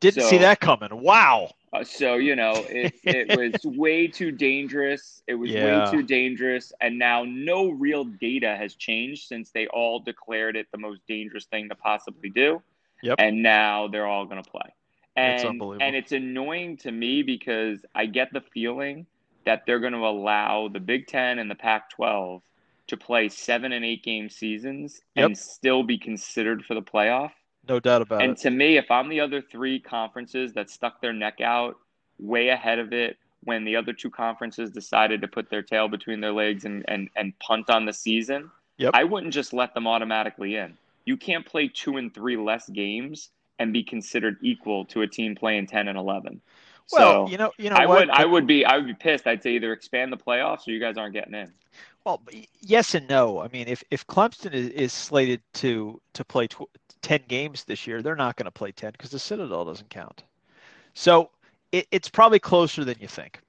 [0.00, 0.88] Didn't see that coming.
[1.02, 1.50] Wow.
[1.72, 5.22] Uh, so you know, it it was way too dangerous.
[5.26, 5.84] It was Yeah.
[5.84, 10.66] way too dangerous, and now no real data has changed since they all declared it
[10.70, 12.62] the most dangerous thing to possibly do.
[13.02, 13.16] Yep.
[13.18, 14.68] And now they're all going to play.
[15.16, 15.86] It's And unbelievable.
[15.86, 19.06] and it's annoying to me because I get the feeling
[19.46, 22.42] that they're going to allow the Big Ten and the Pac-12
[22.88, 25.26] to play seven and eight game seasons Yep.
[25.26, 27.30] and still be considered for the playoff.
[27.68, 28.28] No doubt about And it.
[28.30, 31.76] And to me, if I'm the other three conferences that stuck their neck out
[32.18, 36.20] way ahead of it when the other two conferences decided to put their tail between
[36.20, 38.90] their legs and, and, and punt on the season, Yep.
[38.94, 40.76] I wouldn't just let them automatically in.
[41.06, 45.34] You can't play two and three less games and be considered equal to a team
[45.34, 46.40] playing 10 and 11.
[46.92, 48.00] Well, so you know, you know I what?
[48.00, 49.26] would I would be I would be pissed.
[49.26, 51.52] I'd say either expand the playoffs or you guys aren't getting in.
[52.04, 52.22] Well,
[52.60, 53.40] yes and no.
[53.40, 56.70] I mean, if if Clemson is, is slated to to play tw-
[57.02, 60.22] ten games this year, they're not going to play ten because the Citadel doesn't count.
[60.94, 61.30] So
[61.72, 63.40] it, it's probably closer than you think.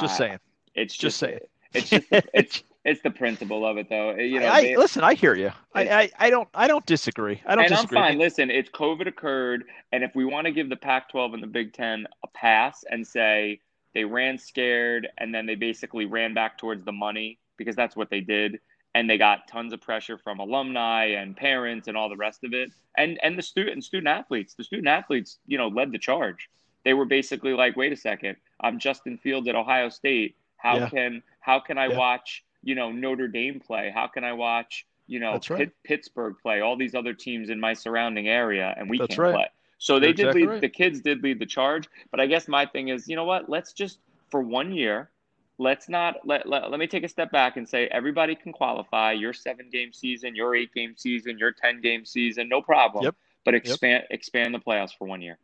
[0.00, 0.38] Just Uh, saying.
[0.76, 1.40] It's Just just, saying.
[1.74, 4.12] It's just it's it's the principle of it though.
[4.14, 5.02] You know, I, they- listen.
[5.04, 5.50] I hear you.
[5.74, 7.42] I, I I don't I don't disagree.
[7.46, 8.18] I don't and I'm fine.
[8.18, 11.72] Listen, it's COVID occurred, and if we want to give the Pac-12 and the Big
[11.74, 13.60] Ten a pass and say
[13.92, 18.08] they ran scared and then they basically ran back towards the money because that's what
[18.10, 18.58] they did,
[18.94, 22.52] and they got tons of pressure from alumni and parents and all the rest of
[22.54, 24.54] it, and and the student student athletes.
[24.54, 26.48] The student athletes, you know, led the charge.
[26.84, 30.36] They were basically like, "Wait a second, I'm Justin Fields at Ohio State.
[30.56, 30.88] How Yeah.
[30.88, 31.98] can how can I Yeah.
[31.98, 33.90] watch you know Notre Dame play?
[33.94, 35.58] How can I watch you know right.
[35.58, 36.60] Pitt, Pittsburgh play?
[36.60, 39.34] All these other teams in my surrounding area, and we That's can't right.
[39.34, 39.46] play.
[39.78, 40.48] So they You're did exactly lead.
[40.48, 40.60] right.
[40.60, 43.48] The kids did lead the charge, but I guess my thing is, you know what?
[43.50, 43.98] Let's just
[44.30, 45.10] for one year.
[45.58, 49.12] Let's not let, let let me take a step back and say everybody can qualify.
[49.12, 53.04] Your seven game season, your eight game season, your ten game season, no problem.
[53.04, 53.14] Yep.
[53.44, 55.38] But expand expand the playoffs for one year.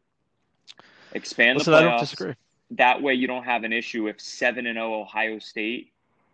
[1.13, 2.35] Expand Listen, the I playoffs don't disagree.
[2.73, 5.92] that way you don't have an issue if 7 and 0 Ohio State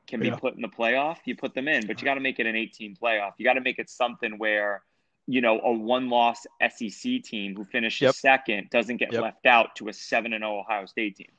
[0.09, 0.37] can be Yeah.
[0.37, 2.57] put in the playoff, you put them in, but you got to make it an
[2.57, 3.35] 18 playoff.
[3.39, 4.83] You got to make it something where
[5.27, 8.15] you know a one loss SEC team who finishes Yep.
[8.15, 9.23] second doesn't get Yep.
[9.23, 11.31] left out to a 7 and 0 Ohio State team.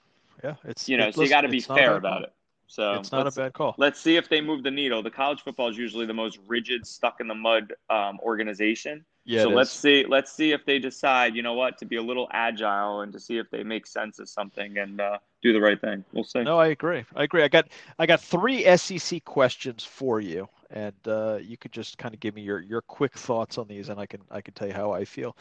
[0.44, 2.24] Yeah, it's You know, it- so you got to be it's not a fair about
[2.24, 2.34] it.
[2.68, 3.74] So It's not a bad call.
[3.80, 5.02] let's see if they move the needle.
[5.02, 9.04] The college football is usually the most rigid, stuck in the mud um, organization.
[9.26, 9.80] Yeah, so let's is.
[9.80, 13.14] see let's see if they decide, you know what, to be a little agile and
[13.14, 16.04] to see if they make sense of something and uh, do the right thing.
[16.14, 16.44] We'll see.
[16.44, 17.04] No, I agree.
[17.16, 17.44] I agree.
[17.44, 22.14] I got I got three SEC questions for you, and uh, you could just kind
[22.14, 24.68] of give me your your quick thoughts on these, and I can I can tell
[24.68, 25.36] you how I feel.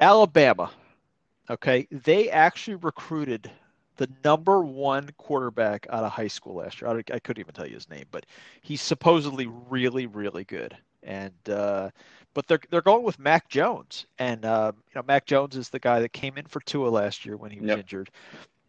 [0.00, 0.70] Alabama,
[1.50, 3.50] okay, they actually recruited
[3.96, 6.90] the number one quarterback out of high school last year.
[6.90, 8.26] I, I couldn't even tell you his name, but
[8.62, 10.76] he's supposedly really really good.
[11.02, 11.90] And uh,
[12.34, 15.78] but they're they're going with Mac Jones, and uh, you know Mac Jones is the
[15.80, 17.80] guy that came in for Tua last year when he was Yep.
[17.80, 18.10] injured.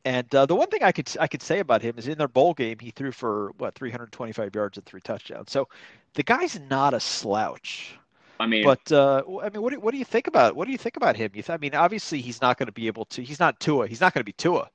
[0.06, 2.28] And uh, the one thing I could I could say about him is in their
[2.28, 5.52] bowl game he threw for what 325 yards and three touchdowns.
[5.52, 5.68] So
[6.16, 7.98] the guy's not a slouch.
[8.40, 10.72] I mean, But uh, I mean, what do, what do you think about what do
[10.72, 11.32] you think about him?
[11.34, 13.22] You th- I mean, obviously he's not going to be able to.
[13.24, 13.88] He's not Tua.
[13.88, 14.70] He's not going to be Tua.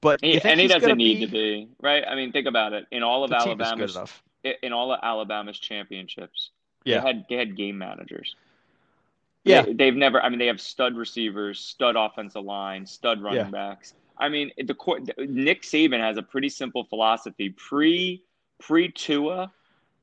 [0.00, 2.04] But he, and he doesn't need be, to be right.
[2.06, 2.86] I mean, think about it.
[2.90, 4.22] In all of The team is good Alabama's
[4.62, 6.50] in all of Alabama's championships,
[6.84, 7.00] Yeah.
[7.00, 8.34] they had they had game managers.
[9.44, 9.64] Yeah.
[9.72, 10.20] They, have never.
[10.20, 13.50] I mean, they have stud receivers, stud offensive line, stud running Yeah.
[13.50, 13.94] backs.
[14.18, 15.08] I mean, the court.
[15.18, 17.50] Nick Saban has a pretty simple philosophy.
[17.50, 18.22] Pre
[18.60, 19.52] pre Tua,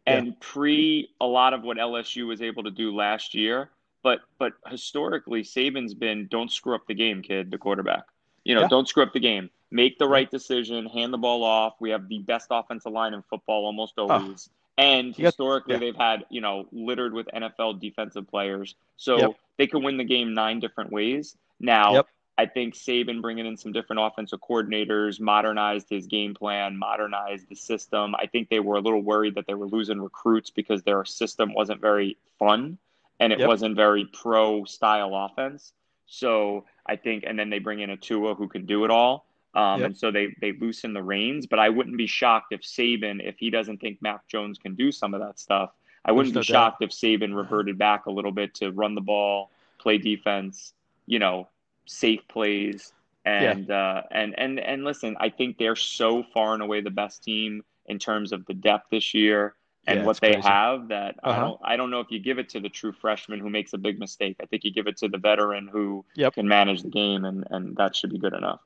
[0.06, 0.34] and yeah.
[0.40, 3.70] pre a lot of what LSU was able to do last year.
[4.04, 8.04] But but historically, Saban's been don't screw up the game, kid, the quarterback.
[8.44, 8.68] You know, yeah.
[8.68, 9.50] don't screw up the game.
[9.72, 10.86] Make the right decision.
[10.86, 11.76] Hand the ball off.
[11.82, 14.08] We have the best offensive line in football almost oh.
[14.08, 14.50] always.
[14.50, 14.55] Oh.
[14.78, 15.80] And historically, yeah.
[15.80, 18.76] they've had, you know, littered with NFL defensive players.
[18.98, 19.32] So yep.
[19.58, 21.38] they can win the game nine different ways.
[21.60, 22.08] Now, yep.
[22.38, 27.56] I think Saban bringing in some different offensive coordinators modernized his game plan, modernized the
[27.56, 28.14] system.
[28.16, 31.54] I think they were a little worried that they were losing recruits because their system
[31.54, 32.78] wasn't very fun
[33.22, 33.48] and it yep.
[33.48, 35.72] wasn't very pro style offense.
[36.08, 39.26] So I think, and then they bring in a Tua who can do it all.
[39.56, 39.88] Um, yep.
[39.88, 41.48] And so they they loosen the reins.
[41.48, 44.91] But I wouldn't be shocked if Saban, if he doesn't think Mac Jones can do
[44.91, 45.72] some of that stuff,
[46.04, 46.89] I wouldn't There's be no shocked doubt.
[46.89, 50.74] if Saban reverted back a little bit to run the ball, play defense,
[51.06, 51.48] you know,
[51.86, 52.94] safe plays
[53.26, 53.76] and yeah.
[53.76, 57.63] uh, and and and listen, I think they're so far and away the best team
[57.88, 59.56] in terms of the depth this year
[59.88, 60.48] and yeah, what they crazy.
[60.48, 61.32] have that uh-huh.
[61.32, 63.74] I don't I don't know if you give it to the true freshman who makes
[63.74, 64.38] a big mistake.
[64.41, 66.34] I think you give it to the veteran who yep.
[66.34, 68.62] can manage the game and and that should be good enough.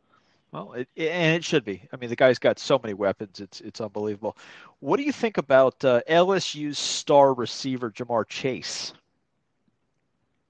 [0.51, 1.83] Well, it, and it should be.
[1.93, 4.35] I mean, the guy's got so many weapons; it's it's unbelievable.
[4.79, 8.93] What do you think about uh, LSU's star receiver Ja'Marr Chase?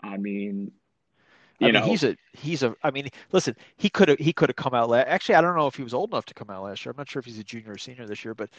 [0.01, 0.71] I mean,
[1.61, 1.81] I mean, know.
[1.81, 2.75] he's a he's a.
[2.83, 4.89] I mean, listen, he could have he could have come out.
[4.89, 5.07] last.
[5.07, 6.91] Actually, I don't know if he was old enough to come out last year.
[6.91, 8.49] I'm not sure if he's a junior or senior this year, but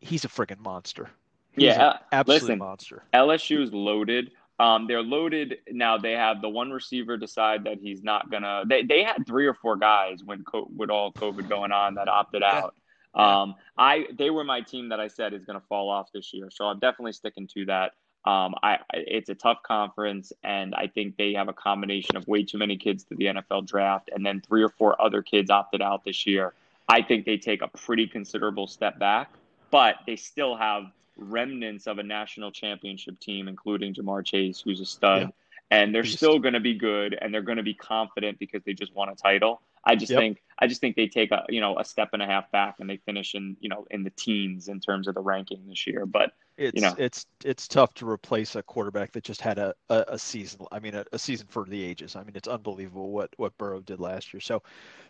[0.00, 1.08] he's a friggin' monster.
[1.52, 3.02] He's yeah, absolute listen, monster.
[3.14, 4.32] LSU is loaded.
[4.58, 5.98] Um, they're loaded now.
[5.98, 8.64] They have the one receiver decide that he's not gonna.
[8.66, 12.08] They they had three or four guys when co- with all COVID going on that
[12.08, 12.74] opted out.
[13.14, 16.34] Um, I they were my team that I said is going to fall off this
[16.34, 17.92] year, so I'm definitely sticking to that.
[18.26, 22.42] Um, I, it's a tough conference, and I think they have a combination of way
[22.42, 25.80] too many kids to the NFL draft, and then three or four other kids opted
[25.80, 26.52] out this year.
[26.88, 29.32] I think they take a pretty considerable step back,
[29.70, 30.84] but they still have
[31.16, 35.22] remnants of a national championship team, including Ja'Marr Chase, who's a stud.
[35.22, 35.28] Yeah.
[35.68, 38.72] And they're still going to be good, and they're going to be confident because they
[38.72, 39.60] just won a title.
[39.86, 40.18] I just yep.
[40.18, 42.76] think I just think they take a you know a step and a half back
[42.80, 45.86] and they finish in you know in the teens in terms of the ranking this
[45.86, 46.04] year.
[46.04, 46.94] But it's you know.
[46.98, 50.66] it's it's tough to replace a quarterback that just had a, a, a season.
[50.72, 52.16] I mean a, a, season for the ages.
[52.16, 54.40] I mean it's unbelievable what what Burrow did last year.
[54.40, 54.60] So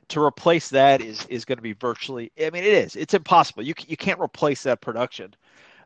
[0.09, 2.31] to replace that is is going to be virtually.
[2.38, 2.97] I mean it is.
[2.97, 3.62] It's impossible.
[3.62, 5.35] You you can't replace that production.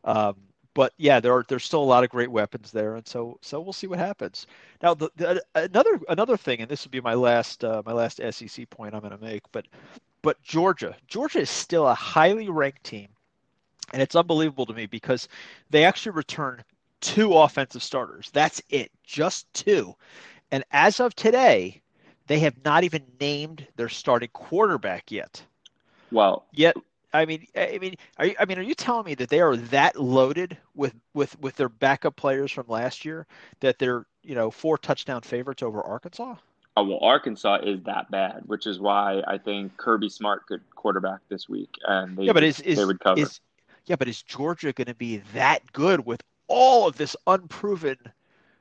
[0.04, 0.36] Um,
[0.74, 3.60] but yeah, there are there's still a lot of great weapons there, and so so
[3.60, 4.46] we'll see what happens.
[4.82, 8.20] Now, the, the another another thing, and this will be my last uh, my last
[8.30, 9.66] SEC point I'm going to make, but
[10.22, 13.08] but Georgia, Georgia is still a highly ranked team,
[13.92, 15.28] and it's unbelievable to me because
[15.70, 16.62] they actually return
[17.00, 18.30] two offensive starters.
[18.32, 19.94] That's it, just two,
[20.52, 21.80] and as of today,
[22.28, 25.42] they have not even named their starting quarterback yet.
[26.12, 26.76] Well, yet
[27.12, 29.56] I mean, I mean, are you, I mean, are you telling me that they are
[29.56, 33.26] that loaded with with with their backup players from last year
[33.60, 36.36] that they're you know four touchdown favorites over Arkansas?
[36.76, 41.20] Oh well, Arkansas is that bad, which is why I think Kirby Smart could quarterback
[41.28, 43.20] this week, and they, yeah, but is, is, they would cover.
[43.20, 43.40] Is,
[43.86, 47.96] yeah, but is Georgia going to be that good with all of this unproven?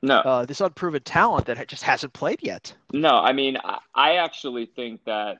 [0.02, 2.74] No, uh, this unproven talent that just hasn't played yet.
[2.92, 5.38] No, I mean, I, I actually think that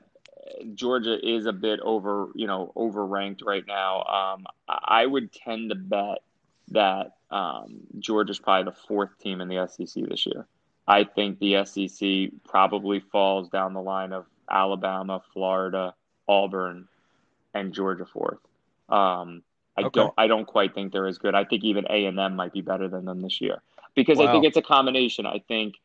[0.73, 4.03] Georgia is a bit over, you know, overranked right now.
[4.03, 6.19] Um, I would tend to bet
[6.69, 10.47] that um, Georgia's probably the fourth team in the SEC this year.
[10.87, 15.93] I think the SEC probably falls down the line of Alabama, Florida,
[16.27, 16.87] Auburn,
[17.53, 18.39] and Georgia fourth.
[18.89, 19.43] Um,
[19.77, 19.99] I okay.
[19.99, 20.13] don't.
[20.17, 21.33] I don't quite think they're as good.
[21.33, 23.61] I think even A and M might be better than them this year
[23.95, 24.27] because wow.
[24.27, 25.25] I think it's a combination.
[25.25, 25.75] I think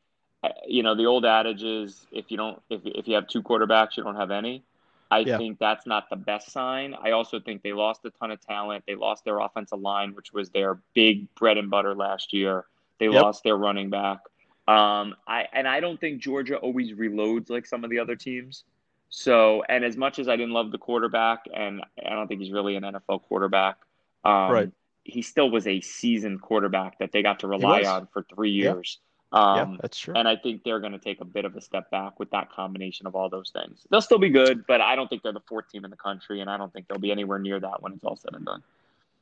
[0.67, 3.97] you know, the old adage is if you don't, if, if you have two quarterbacks,
[3.97, 4.65] you don't have any.
[5.11, 5.39] I yeah.
[5.39, 6.95] think that's not the best sign.
[7.01, 8.85] I also think they lost a ton of talent.
[8.87, 12.65] They lost their offensive line, which was their big bread and butter last year.
[12.99, 13.23] They yep.
[13.23, 14.19] lost their running back.
[14.67, 18.65] Um, I and I don't think Georgia always reloads like some of the other teams.
[19.09, 22.51] So, and as much as I didn't love the quarterback, and I don't think he's
[22.51, 23.77] really an NFL quarterback,
[24.25, 24.73] um, right.
[25.05, 28.99] he still was a seasoned quarterback that they got to rely on for three years.
[29.37, 30.15] Um, yeah, that's true.
[30.17, 32.51] And I think they're going to take a bit of a step back with that
[32.51, 33.87] combination of all those things.
[33.91, 36.41] They'll still be good, but I don't think they're the fourth team in the country,
[36.41, 38.63] and I don't think they'll be anywhere near that when it's all said and done.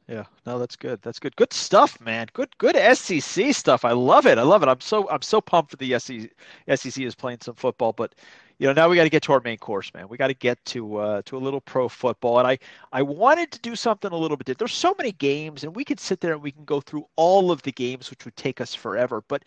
[0.06, 1.00] Yeah, no, that's good.
[1.02, 1.34] That's good.
[1.34, 2.28] Good stuff, man.
[2.32, 3.84] Good, good SEC stuff.
[3.84, 4.38] I love it.
[4.38, 4.68] I love it.
[4.68, 6.30] I'm so, I'm so pumped for the SEC.
[6.76, 8.14] SEC is playing some football, but
[8.58, 10.06] you know, now we got to get to our main course, man.
[10.08, 12.58] We got to get to uh, to a little pro football, and I
[12.92, 14.46] I wanted to do something a little bit.
[14.46, 14.58] Different.
[14.60, 17.50] There's so many games, and we could sit there and we can go through all
[17.50, 19.24] of the games, which would take us forever.
[19.26, 19.44] But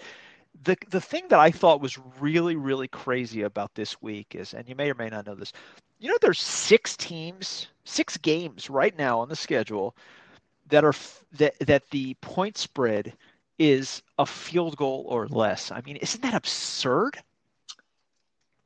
[0.63, 4.67] the the thing that I thought was really really crazy about this week is, and
[4.67, 5.53] you may or may not know this,
[5.99, 9.95] you know, there's six teams, six games right now on the schedule
[10.69, 10.93] that are
[11.33, 13.13] that that the point spread
[13.57, 15.71] is a field goal or less.
[15.71, 17.17] I mean, isn't that absurd?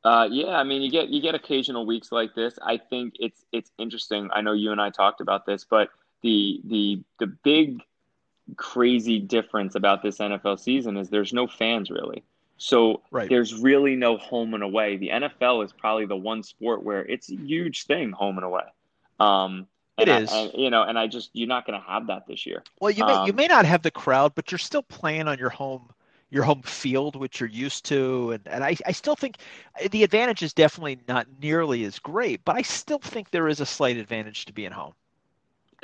[0.03, 2.57] Uh, yeah, I mean, you get you get occasional weeks like this.
[2.61, 4.29] I think it's it's interesting.
[4.33, 5.89] I know you and I talked about this, but
[6.23, 7.81] the the the big
[8.55, 12.23] crazy difference about this NFL season is there's no fans really.
[12.57, 13.27] So right.
[13.27, 14.97] there's really no home and away.
[14.97, 18.65] The NFL is probably the one sport where it's a huge thing, home and away.
[19.19, 21.85] Um, it and is, I, and, you know, and I just you're not going to
[21.87, 22.63] have that this year.
[22.79, 25.39] Well, you may um, you may not have the crowd, but you're still playing on
[25.39, 25.89] your home
[26.31, 28.31] your home field, which you're used to.
[28.31, 29.37] And, and I, I still think
[29.91, 33.65] the advantage is definitely not nearly as great, but I still think there is a
[33.65, 34.93] slight advantage to being home.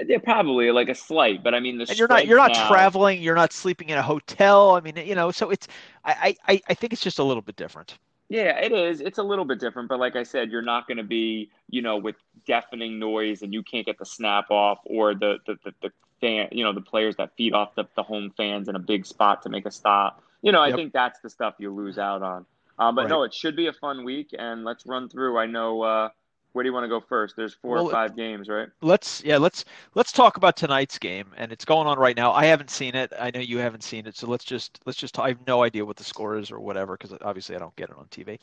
[0.05, 2.67] Yeah, probably like a slight, but I mean, the and you're not you're not now,
[2.67, 4.75] traveling, you're not sleeping in a hotel.
[4.75, 5.67] I mean, you know, so it's
[6.05, 7.97] I, I I think it's just a little bit different.
[8.29, 8.99] Yeah, it is.
[9.01, 11.81] It's a little bit different, but like I said, you're not going to be, you
[11.81, 15.73] know, with deafening noise and you can't get the snap off or the the, the,
[15.81, 18.79] the fan, you know, the players that feed off the, the home fans in a
[18.79, 20.21] big spot to make a stop.
[20.41, 20.75] You know, I yep.
[20.75, 22.45] think that's the stuff you lose out on.
[22.79, 23.10] Um, but right.
[23.10, 25.38] no, it should be a fun week, and let's run through.
[25.38, 25.81] I know.
[25.81, 26.10] Uh,
[26.58, 27.36] where do you want to go first?
[27.36, 28.67] There's four well, or five games, right?
[28.82, 32.32] Let's yeah, let's let's talk about tonight's game, and it's going on right now.
[32.32, 33.13] I haven't seen it.
[33.20, 35.20] I know you haven't seen it, so let's just let's just.
[35.20, 37.91] I have no idea what the score is or whatever because obviously I don't get
[37.91, 38.39] it on TV.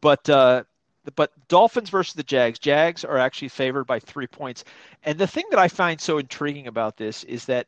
[0.00, 0.64] But uh,
[1.14, 2.58] but Dolphins versus the Jags.
[2.58, 4.64] Jags are actually favored by three points,
[5.04, 7.66] and the thing that I find so intriguing about this is that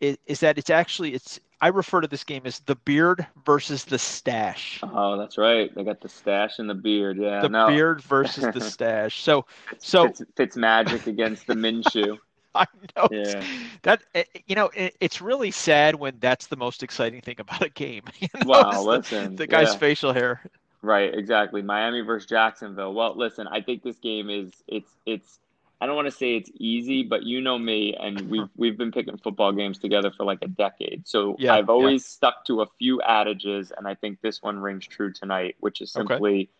[0.00, 3.98] is that it's actually it's I refer to this game as the beard versus the
[3.98, 4.80] stash.
[4.82, 5.74] Oh, that's right.
[5.74, 7.16] They got the stash and the beard.
[7.16, 7.68] Yeah, the no.
[7.68, 9.22] beard versus the stash.
[9.22, 9.46] So,
[9.78, 12.18] so Fitz, Fitz magic against the Minshew.
[12.54, 12.66] I
[12.96, 13.08] know.
[13.10, 13.42] Yeah.
[13.82, 17.62] That eh, you know, it, it's really sad when that's the most exciting thing about
[17.62, 18.04] a game.
[18.20, 19.78] You know, wow, listen, the, the guy's yeah.
[19.78, 20.42] facial hair.
[20.82, 21.62] Right, exactly.
[21.62, 22.94] Miami versus Jacksonville.
[22.94, 25.38] Well, listen, I think this game is it's it's
[25.80, 28.92] I don't want to say it's easy, but you know me, and we've we've been
[28.92, 31.06] picking football games together for like a decade.
[31.06, 32.08] So yeah, I've always yeah.
[32.08, 35.92] stuck to a few adages, and I think this one rings true tonight, which is
[35.92, 36.50] simply,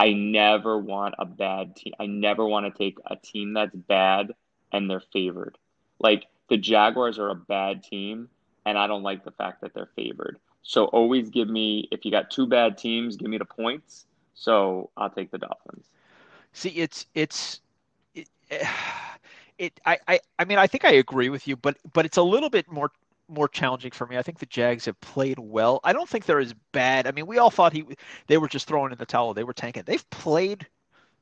[0.00, 0.10] okay.
[0.10, 1.92] I never want a bad team.
[2.00, 4.34] I never want to take a team that's bad
[4.72, 5.58] and they're favored.
[5.98, 8.28] Like the Jaguars are a bad team,
[8.64, 10.38] and I don't like the fact that they're favored.
[10.62, 14.06] So always give me if you got two bad teams, give me the points.
[14.34, 15.90] So I'll take the Dolphins.
[16.52, 17.60] See, it's it's
[19.58, 22.22] it I, I I mean I think I agree with you, but but it's a
[22.22, 22.90] little bit more
[23.28, 24.18] more challenging for me.
[24.18, 25.80] I think the Jags have played well.
[25.84, 27.06] I don't think they're as bad.
[27.06, 27.84] I mean, we all thought he
[28.26, 29.34] they were just throwing in the towel.
[29.34, 29.84] They were tanking.
[29.86, 30.66] They've played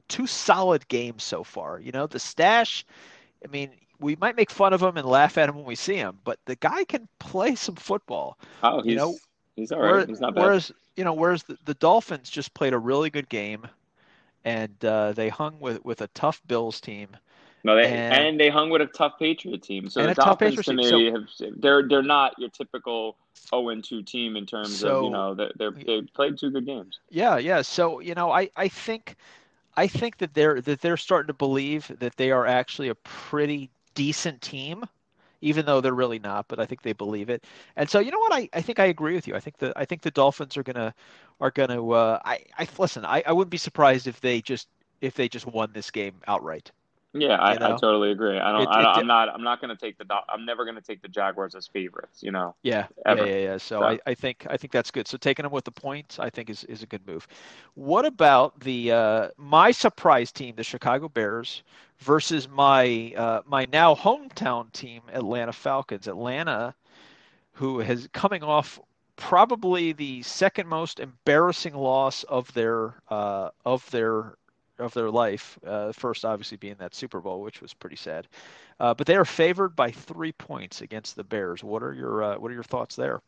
[0.09, 1.81] two solid games so far.
[1.81, 2.85] You know, the stash.
[3.45, 5.97] I mean, we might make fun of him and laugh at him when we see
[5.97, 8.39] him, but the guy can play some football.
[8.63, 9.17] Oh, you know,
[9.57, 9.91] he's all right.
[9.91, 10.43] Whereas, he's not bad.
[10.43, 13.67] Whereas, you know, whereas the, the Dolphins just played a really good game,
[14.45, 17.09] and uh, they hung with with a tough Bills team.
[17.63, 19.91] No, they and, and, they hung with a tough Patriot team.
[19.91, 23.17] So the Dolphins to me so, have they're they're not your typical
[23.51, 25.51] 0 2 team in terms so, of you know they
[25.85, 27.01] they played two good games.
[27.11, 27.63] Yeah, yeah.
[27.63, 29.17] So you know, I I think
[29.77, 33.71] I think that they're that they're starting to believe that they are actually a pretty
[33.95, 34.85] decent team,
[35.41, 36.49] even though they're really not.
[36.49, 37.45] But I think they believe it.
[37.77, 38.33] And so you know what?
[38.33, 39.35] I, I think I agree with you.
[39.35, 40.95] I think the I think the Dolphins are gonna
[41.41, 41.87] are gonna.
[41.89, 43.05] Uh, I I listen.
[43.05, 44.69] I, I wouldn't be surprised if they just
[45.01, 46.71] if they just won this game outright.
[47.13, 48.39] Yeah, I, I, totally agree.
[48.39, 48.63] I don't.
[48.63, 49.29] It, I, am not.
[49.29, 50.05] I'm not going to take the.
[50.29, 52.23] I'm never going to take the Jaguars as favorites.
[52.23, 52.55] You know.
[52.63, 52.87] Yeah.
[53.05, 53.27] Ever.
[53.27, 53.33] Yeah.
[53.33, 53.39] Yeah.
[53.39, 53.53] yeah.
[53.55, 55.09] So, so, I, I think I think that's good.
[55.09, 57.27] So taking them with the points, I think is, is a good move.
[57.75, 61.65] What about the uh, my surprise team, the Chicago Bears,
[61.99, 66.07] versus my uh, my now hometown team, Atlanta Falcons.
[66.07, 66.77] Atlanta,
[67.55, 68.79] who has coming off
[69.21, 74.35] probably the second most embarrassing loss of their uh, of their
[74.81, 75.59] of their life.
[75.67, 78.27] Uh, first, obviously, being that Super Bowl, which was pretty sad.
[78.79, 81.63] Uh, but they are favored by three points against the Bears.
[81.63, 83.21] What are your uh, What are your thoughts there?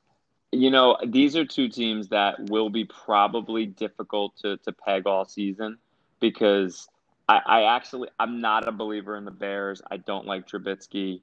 [0.51, 5.25] You know, these are two teams that will be probably difficult to, to peg all
[5.25, 5.79] season
[6.21, 6.89] because
[7.29, 9.81] I, I actually I'm not a believer in the Bears.
[9.91, 11.23] I don't like Trubisky.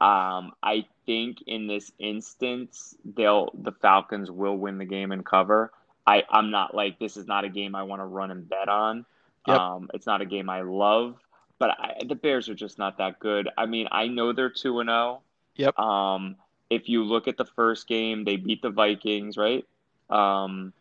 [0.00, 5.72] Um, I think in this instance, they'll the Falcons will win the game and cover.
[6.06, 8.68] I, I'm not like this is not a game I want to run and bet
[8.68, 9.06] on.
[9.46, 9.58] Yep.
[9.58, 11.16] Um, it's not a game I love,
[11.58, 13.48] but I, the Bears are just not that good.
[13.58, 14.96] I mean, I know they're two and zero.
[14.96, 15.22] Oh.
[15.56, 15.78] Yep.
[15.78, 16.36] Um,
[16.70, 19.64] if you look at the first game, they beat the Vikings, right?
[20.10, 20.72] Um,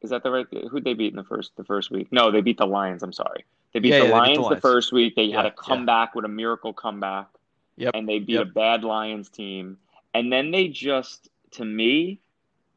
[0.00, 0.46] is that the right?
[0.70, 2.08] Who'd they beat in the first the first week?
[2.10, 3.02] No, they beat the Lions.
[3.02, 3.44] I'm sorry.
[3.74, 5.16] They beat, yeah, the, yeah, Lions they beat the Lions the first week.
[5.16, 7.26] They yeah, had a comeback with a miracle comeback.
[7.76, 7.92] Yep.
[7.94, 8.42] And they beat yep.
[8.42, 9.78] a bad Lions team.
[10.14, 12.20] And then they just, to me,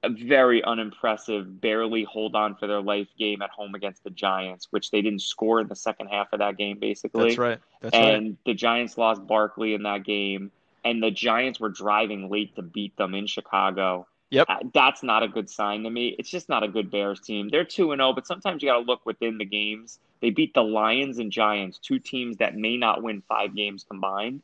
[0.05, 4.67] a very unimpressive, barely hold on for their life game at home against the Giants,
[4.71, 7.29] which they didn't score in the second half of that game, basically.
[7.29, 7.59] That's right.
[7.81, 8.37] That's and right.
[8.45, 10.51] the Giants lost Barkley in that game.
[10.85, 14.07] and the Giants were driving late to beat them in Chicago.
[14.29, 14.47] Yep.
[14.49, 16.15] Uh, that's not a good sign to me.
[16.19, 17.49] It's just not a good Bears team.
[17.49, 19.99] They're 2 and 0, but sometimes you got to look within the games.
[20.21, 24.41] They beat the Lions and Giants, two teams that may not win 5 games combined,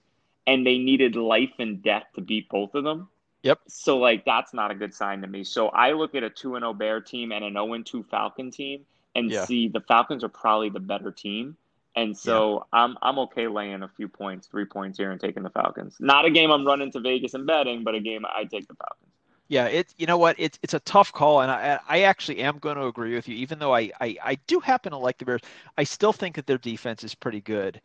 [0.47, 3.09] and they needed life and death to beat both of them.
[3.43, 3.59] Yep.
[3.67, 5.43] So like that's not a good sign to me.
[5.43, 8.03] So I look at a 2 and 0 Bear team and an 0 and 2
[8.03, 8.85] Falcon team
[9.15, 9.45] and Yeah.
[9.45, 11.57] see the Falcons are probably the better team.
[11.95, 15.49] And so I'm I'm okay laying a few points, three points here, and taking the
[15.49, 15.97] Falcons.
[15.99, 18.75] Not a game I'm running to Vegas and betting, but a game I take the
[18.75, 19.13] Falcons.
[19.49, 22.57] Yeah, it's you know what it's it's a tough call, and I I actually am
[22.59, 23.35] going to agree with you.
[23.35, 25.41] Even though I, I I do happen to like the Bears,
[25.77, 27.81] I still think that their defense is pretty good.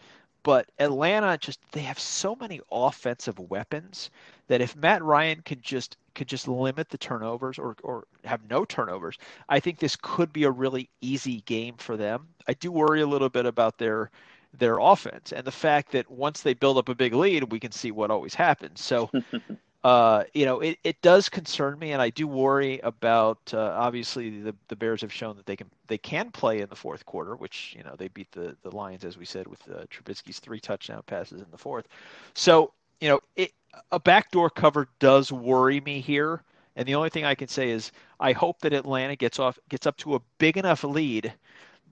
[0.46, 4.10] But Atlanta just they have so many offensive weapons
[4.46, 8.64] that if Matt Ryan could just could just limit the turnovers or or have no
[8.64, 9.18] turnovers,
[9.48, 12.28] I think this could be a really easy game for them.
[12.46, 14.12] I do worry a little bit about their
[14.56, 17.72] their offense and the fact that once they build up a big lead, we can
[17.72, 18.80] see what always happens.
[18.80, 19.10] So
[19.86, 23.38] uh, you know, it, it does concern me, and I do worry about.
[23.54, 26.74] Uh, obviously, the the Bears have shown that they can they can play in the
[26.74, 29.84] fourth quarter, which you know they beat the the Lions as we said with uh,
[29.88, 31.86] Trubisky's three touchdown passes in the fourth.
[32.34, 33.52] So you know, it,
[33.92, 36.42] a backdoor cover does worry me here,
[36.74, 39.86] and the only thing I can say is I hope that Atlanta gets off gets
[39.86, 41.32] up to a big enough lead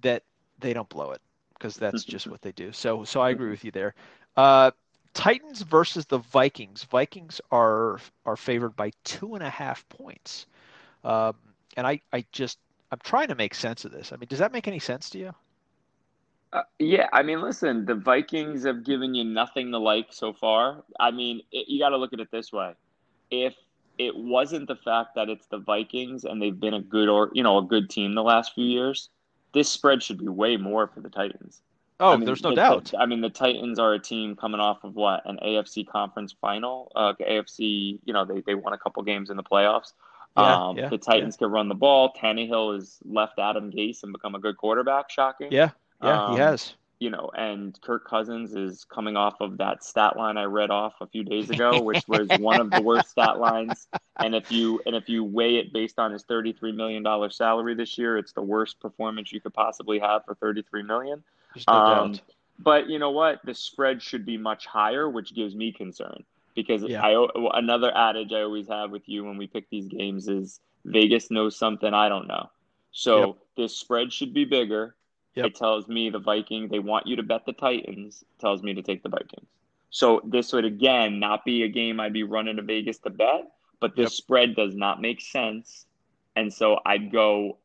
[0.01, 0.25] that
[0.59, 1.21] they don't blow it
[1.55, 2.73] because that's just what they do.
[2.73, 3.95] So so I agree with you there.
[4.37, 4.73] Uh,
[5.15, 6.85] Titans versus the Vikings.
[6.85, 10.47] Vikings are are favored by two and a half points,
[11.05, 11.35] um,
[11.77, 12.59] and I I just
[12.91, 14.13] I'm trying to make sense of this.
[14.13, 15.35] I mean, does that make any sense to you?
[16.53, 20.85] Uh, yeah, I mean, listen, the Vikings have given you nothing to like so far.
[21.01, 22.75] I mean, it, you got to look at it this way:
[23.31, 23.55] if
[23.99, 27.43] it wasn't the fact that it's the Vikings and they've been a good or you
[27.43, 29.11] know a good team the last few years,
[29.53, 31.63] this spread should be way more for the Titans.
[32.01, 32.93] Oh, I mean, there's no the- doubt.
[32.99, 36.91] I mean, the Titans are a team coming off of what an AFC conference final.
[36.95, 39.93] Uh, AFC, you know, they they won a couple games in the playoffs.
[40.37, 42.13] Yeah, um, yeah, the Titans can run the ball.
[42.13, 45.09] Tannehill has left Adam Gase and become a good quarterback.
[45.11, 45.53] Shocking.
[45.53, 45.71] Yeah,
[46.03, 46.75] yeah, he Um, has.
[47.01, 50.95] You know, and Kirk Cousins is coming off of that stat line I read off
[51.01, 53.87] a few days ago, which was one of the worst stat lines.
[54.17, 57.75] And if you and if you weigh it based on his thirty-three million dollar salary
[57.75, 61.23] this year, it's the worst performance you could possibly have for thirty-three million.
[61.55, 62.21] No Um,
[62.59, 63.41] but you know what?
[63.45, 66.25] The spread should be much higher, which gives me concern
[66.55, 67.03] because Yeah.
[67.03, 71.31] I another adage I always have with you when we pick these games is Vegas
[71.31, 72.51] knows something I don't know.
[72.93, 73.37] So Yep.
[73.57, 74.97] this spread should be bigger.
[75.35, 75.47] Yep.
[75.47, 78.23] It tells me the Vikings they want you to bet the Titans.
[78.23, 79.49] It tells me to take the Vikings.
[79.91, 83.51] So this would again not be a game I'd be running to Vegas to bet,
[83.81, 84.13] but this Yep.
[84.17, 85.87] spread does not make sense.
[86.37, 87.59] And so I'd go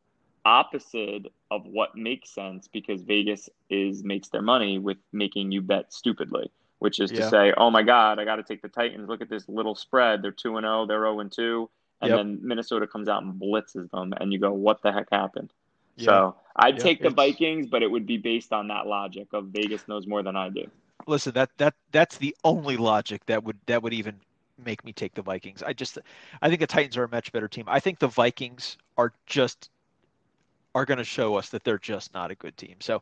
[0.49, 5.93] opposite of what makes sense because Vegas is makes their money with making you bet
[5.93, 9.09] stupidly, which is to say, "Oh my god, I got to take the Titans.
[9.09, 10.21] Look at this little spread.
[10.23, 11.69] They're 2 and 0, they're 0 and 2."
[12.01, 12.17] And Yep.
[12.17, 15.53] then Minnesota comes out and blitzes them and you go, "What the heck happened?"
[15.97, 16.21] Yeah.
[16.21, 19.47] So, I'd Yeah, take the Vikings, but it would be based on that logic of
[19.49, 20.71] Vegas knows more than I do.
[21.07, 24.19] Listen, that that that's the only logic that would that would even
[24.57, 25.63] make me take the Vikings.
[25.63, 25.97] I just
[26.41, 27.65] I think the Titans are a much better team.
[27.67, 29.69] I think the Vikings are just
[30.75, 32.75] are going to show us that they're just not a good team.
[32.79, 33.01] So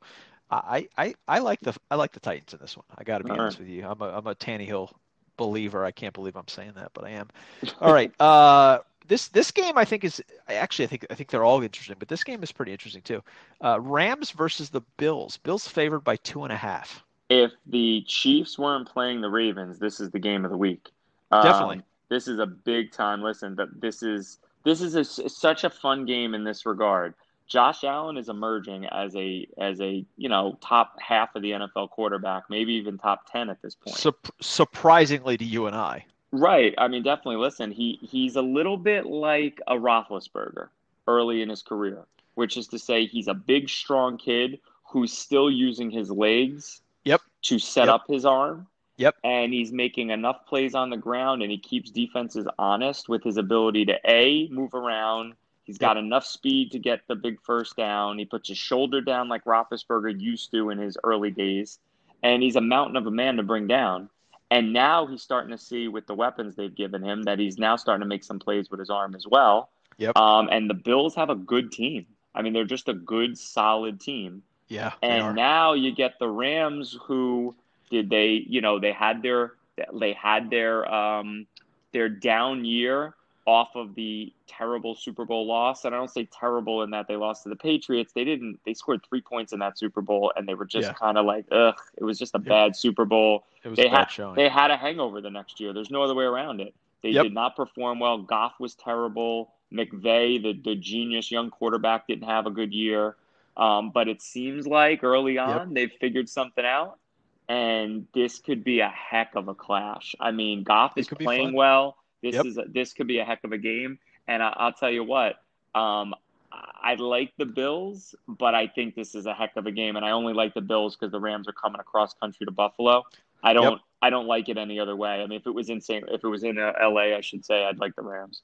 [0.49, 2.85] I I I like the I like the Titans in this one.
[2.97, 3.85] I got to be All honest with you.
[3.85, 4.91] I'm a I'm a Tannehill
[5.35, 5.85] believer.
[5.85, 7.27] I can't believe I'm saying that, but I am.
[7.81, 8.11] All right.
[8.19, 11.95] Uh this this game I think is actually I think I think they're all interesting,
[11.97, 13.23] but this game is pretty interesting too.
[13.63, 15.37] Uh, Rams versus the Bills.
[15.37, 17.03] Bills favored by two and a half.
[17.29, 20.91] If the Chiefs weren't playing the Ravens, this is the game of the week.
[21.31, 21.81] Um, Definitely.
[22.09, 23.21] this is a big time.
[23.21, 27.13] Listen, this is this is a, such a fun game in this regard.
[27.47, 31.89] Josh Allen is emerging as a as a you know top half of the NFL
[31.91, 33.95] quarterback, maybe even top ten at this point.
[33.97, 36.05] Sup- surprisingly to you and I.
[36.31, 36.73] Right.
[36.77, 37.37] I mean, definitely.
[37.37, 40.67] Listen, he he's a little bit like a Roethlisberger
[41.07, 45.49] early in his career, which is to say, he's a big, strong kid who's still
[45.49, 46.81] using his legs.
[47.05, 47.21] Yep.
[47.43, 47.93] To set Yep.
[47.95, 48.67] up his arm.
[48.97, 49.15] Yep.
[49.23, 53.37] And he's making enough plays on the ground, and he keeps defenses honest with his
[53.37, 55.35] ability to a move around.
[55.67, 58.17] He's got enough speed to get the big first down.
[58.17, 61.79] He puts his shoulder down like Roethlisberger used to in his early days,
[62.23, 64.09] and he's a mountain of a man to bring down.
[64.49, 67.75] And now he's starting to see with the weapons they've given him that he's now
[67.75, 69.69] starting to make some plays with his arm as well.
[69.97, 70.15] Yep.
[70.15, 72.05] Um, and the Bills have a good team.
[72.33, 74.43] I mean, they're just a good, solid team.
[74.69, 74.93] Yeah.
[75.03, 77.55] And now you get the Rams, who
[77.89, 78.45] did they?
[78.47, 79.55] You know, they had their
[79.91, 81.45] they had their um,
[81.91, 83.15] their down year
[83.47, 85.85] off of the terrible Super Bowl loss.
[85.85, 88.11] And I don't say terrible in that they lost to the Patriots.
[88.13, 88.59] They didn't.
[88.65, 90.93] They scored three points in that Super Bowl, and they were just Yeah.
[90.93, 91.73] kind of like, ugh.
[91.97, 92.49] It was just a Yeah.
[92.49, 93.45] bad Super Bowl.
[93.63, 94.35] It was They a bad had showing.
[94.35, 95.71] they had a hangover the next year.
[95.71, 96.75] There's no other way around it.
[97.01, 97.23] They Yep.
[97.23, 98.17] did not perform well.
[98.17, 99.53] Goff was terrible.
[99.73, 103.15] McVay, the the genius young quarterback, didn't have a good year.
[103.55, 106.99] Um, but it seems like early on they've figured something out,
[107.47, 110.15] and this could be a heck of a clash.
[110.19, 111.97] I mean, Goff It is playing well.
[112.21, 112.43] This Yep.
[112.43, 115.03] is a, this could be a heck of a game, and I, I'll tell you
[115.03, 115.35] what.
[115.75, 116.15] Um,
[116.51, 120.05] I like the Bills, but I think this is a heck of a game, and
[120.05, 123.03] I only like the Bills because the Rams are coming across country to Buffalo.
[123.43, 123.71] I don't.
[123.71, 123.81] Yep.
[124.01, 125.21] I don't like it any other way.
[125.21, 126.05] I mean, if it was in St.
[126.09, 128.43] if it was in uh, L.A., I should say I'd like the Rams.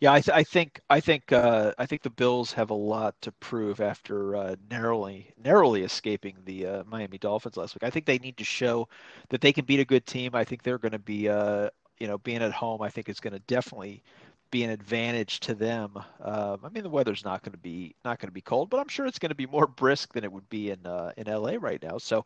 [0.00, 3.20] Yeah, I, th- I think I think uh, I think the Bills have a lot
[3.22, 7.82] to prove after uh, narrowly narrowly escaping the uh, Miami Dolphins last week.
[7.82, 8.88] I think they need to show
[9.30, 10.34] that they can beat a good team.
[10.34, 11.70] I think they're going to be uh,
[12.00, 12.82] you know being at home.
[12.82, 14.02] I think is going to definitely
[14.50, 15.96] be an advantage to them.
[16.22, 18.80] Um, I mean, the weather's not going to be not going to be cold, but
[18.80, 21.26] I'm sure it's going to be more brisk than it would be in uh, in
[21.26, 21.98] LA right now.
[21.98, 22.24] So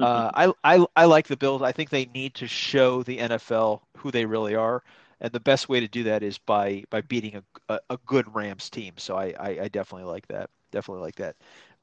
[0.00, 1.62] uh, I, I I like the Bills.
[1.62, 4.82] I think they need to show the NFL who they really are,
[5.20, 8.32] and the best way to do that is by by beating a a, a good
[8.34, 8.94] Rams team.
[8.96, 10.50] So I, I I definitely like that.
[10.72, 11.36] Definitely like that.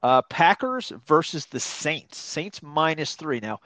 [0.03, 2.17] Uh, Packers versus the Saints.
[2.17, 3.39] Saints minus three.
[3.39, 3.59] Now,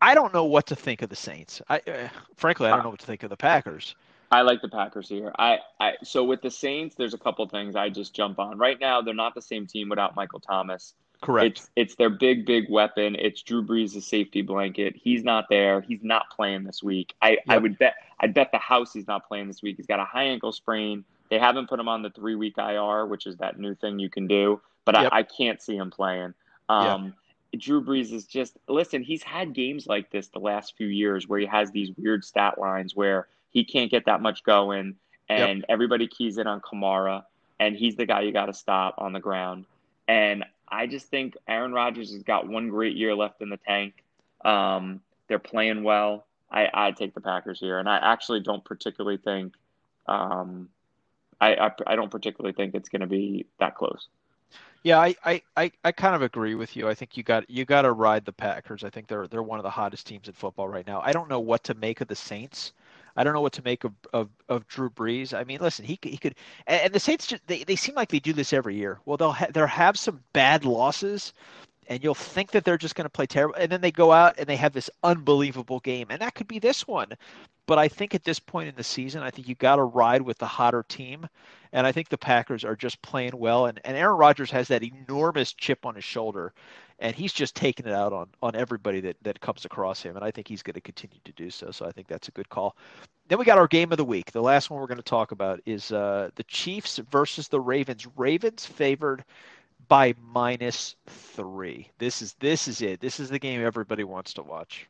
[0.00, 1.60] I don't know what to think of the Saints.
[1.68, 3.94] I uh, frankly I don't know what to think of the Packers.
[4.30, 5.32] I like the Packers here.
[5.38, 8.58] I, I so with the Saints, there's a couple things I just jump on.
[8.58, 10.94] Right now, they're not the same team without Michael Thomas.
[11.20, 11.58] Correct.
[11.58, 13.16] It's it's their big big weapon.
[13.18, 14.94] It's Drew Brees' safety blanket.
[14.96, 15.80] He's not there.
[15.80, 17.14] He's not playing this week.
[17.22, 19.78] I, I would bet I'd bet the house he's not playing this week.
[19.78, 21.04] He's got a high ankle sprain.
[21.30, 24.08] They haven't put him on the three week IR, which is that new thing you
[24.08, 24.60] can do.
[24.84, 25.12] But Yep.
[25.12, 26.34] I, I can't see him playing.
[26.70, 26.94] Yeah.
[26.94, 27.14] Um,
[27.56, 29.02] Drew Brees is just listen.
[29.02, 32.58] He's had games like this the last few years where he has these weird stat
[32.58, 34.96] lines where he can't get that much going,
[35.28, 37.24] and everybody keys in on Kamara,
[37.58, 39.64] and he's the guy you got to stop on the ground.
[40.06, 44.04] And I just think Aaron Rodgers has got one great year left in the tank.
[44.44, 46.26] Um, they're playing well.
[46.50, 49.54] I I take the Packers here, and I actually don't particularly think.
[50.06, 50.68] Um,
[51.40, 54.08] I, I, I don't particularly think it's going to be that close.
[54.84, 56.88] Yeah, I, I, I, I kind of agree with you.
[56.88, 58.84] I think you got you got to ride the Packers.
[58.84, 61.00] I think they're they're one of the hottest teams in football right now.
[61.04, 62.72] I don't know what to make of the Saints.
[63.16, 65.36] I don't know what to make of, of, of Drew Brees.
[65.36, 66.36] I mean, listen, he could, he could,
[66.68, 69.00] and, the Saints just they, they seem like they do this every year.
[69.06, 71.32] Well, they'll ha- they'll have some bad losses,
[71.88, 74.36] and you'll think that they're just going to play terrible, and then they go out
[74.38, 77.08] and they have this unbelievable game, and that could be this one.
[77.66, 80.22] But I think at this point in the season, I think you got to ride
[80.22, 81.26] with the hotter team.
[81.72, 83.66] And I think the Packers are just playing well.
[83.66, 86.52] And, and Aaron Rodgers has that enormous chip on his shoulder,
[86.98, 90.16] and he's just taking it out on, on everybody that, that comes across him.
[90.16, 91.70] And I think he's going to continue to do so.
[91.70, 92.76] So I think that's a good call.
[93.28, 94.32] Then we got our game of the week.
[94.32, 98.06] The last one we're going to talk about is uh, the Chiefs versus the Ravens.
[98.16, 99.24] Ravens favored
[99.86, 101.90] by minus three.
[101.98, 103.00] This is this is it.
[103.00, 104.86] This is the game everybody wants to watch.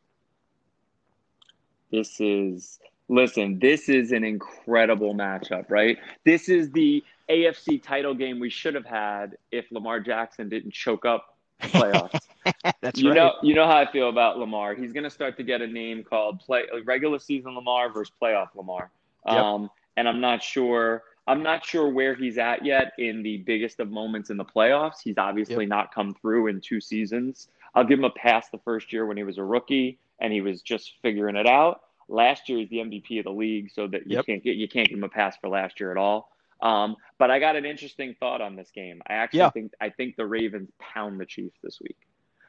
[1.91, 2.79] This is
[3.09, 5.99] listen, this is an incredible matchup, right?
[6.25, 11.05] This is the AFC title game we should have had if Lamar Jackson didn't choke
[11.05, 12.21] up playoffs.
[12.81, 13.17] That's you right.
[13.17, 14.75] know, you know how I feel about Lamar.
[14.75, 18.49] He's going to start to get a name called play regular season Lamar versus playoff
[18.55, 18.91] Lamar.
[19.27, 19.37] Yep.
[19.37, 21.03] Um, and I'm not sure.
[21.27, 25.03] I'm not sure where he's at yet in the biggest of moments in the playoffs.
[25.05, 25.69] He's obviously Yep.
[25.69, 27.49] not come through in two seasons.
[27.75, 30.41] I'll give him a pass the first year when he was a rookie and he
[30.41, 31.83] was just figuring it out.
[32.09, 34.27] Last year he's the MVP of the league, so that you Yep.
[34.27, 36.31] can't get you can't give him a pass for last year at all.
[36.61, 39.01] Um, but I got an interesting thought on this game.
[39.07, 39.51] I actually Yeah.
[39.51, 41.97] think I think the Ravens pound the Chiefs this week.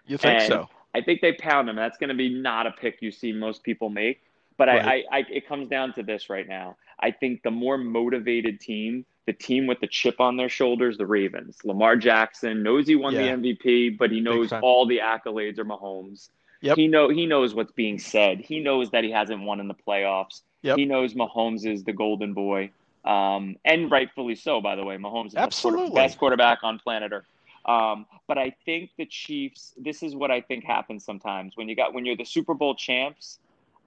[0.07, 0.70] You think And so?
[0.95, 1.76] I think they pound them.
[1.76, 4.22] That's going to be not a pick you see most people make.
[4.57, 5.05] But I, Right.
[5.12, 6.76] I, I, it comes down to this right now.
[6.99, 11.05] I think the more motivated team, the team with the chip on their shoulders, the
[11.05, 11.60] Ravens.
[11.64, 13.36] Lamar Jackson knows he won Yeah.
[13.36, 16.30] the MVP, but he knows all the accolades are Mahomes.
[16.62, 16.78] Yep.
[16.78, 18.39] He know he knows what's being said.
[18.39, 20.41] He knows that he hasn't won in the playoffs.
[20.62, 20.78] Yep.
[20.78, 22.72] He knows Mahomes is the golden boy,
[23.05, 24.60] um, and rightfully so.
[24.60, 25.95] By the way, Mahomes is the Absolutely.
[25.95, 27.26] best quarterback on planet Earth.
[27.66, 29.74] Um, but I think the Chiefs.
[29.78, 32.76] This is what I think happens sometimes when you got when you're the Super Bowl
[32.76, 33.39] champs.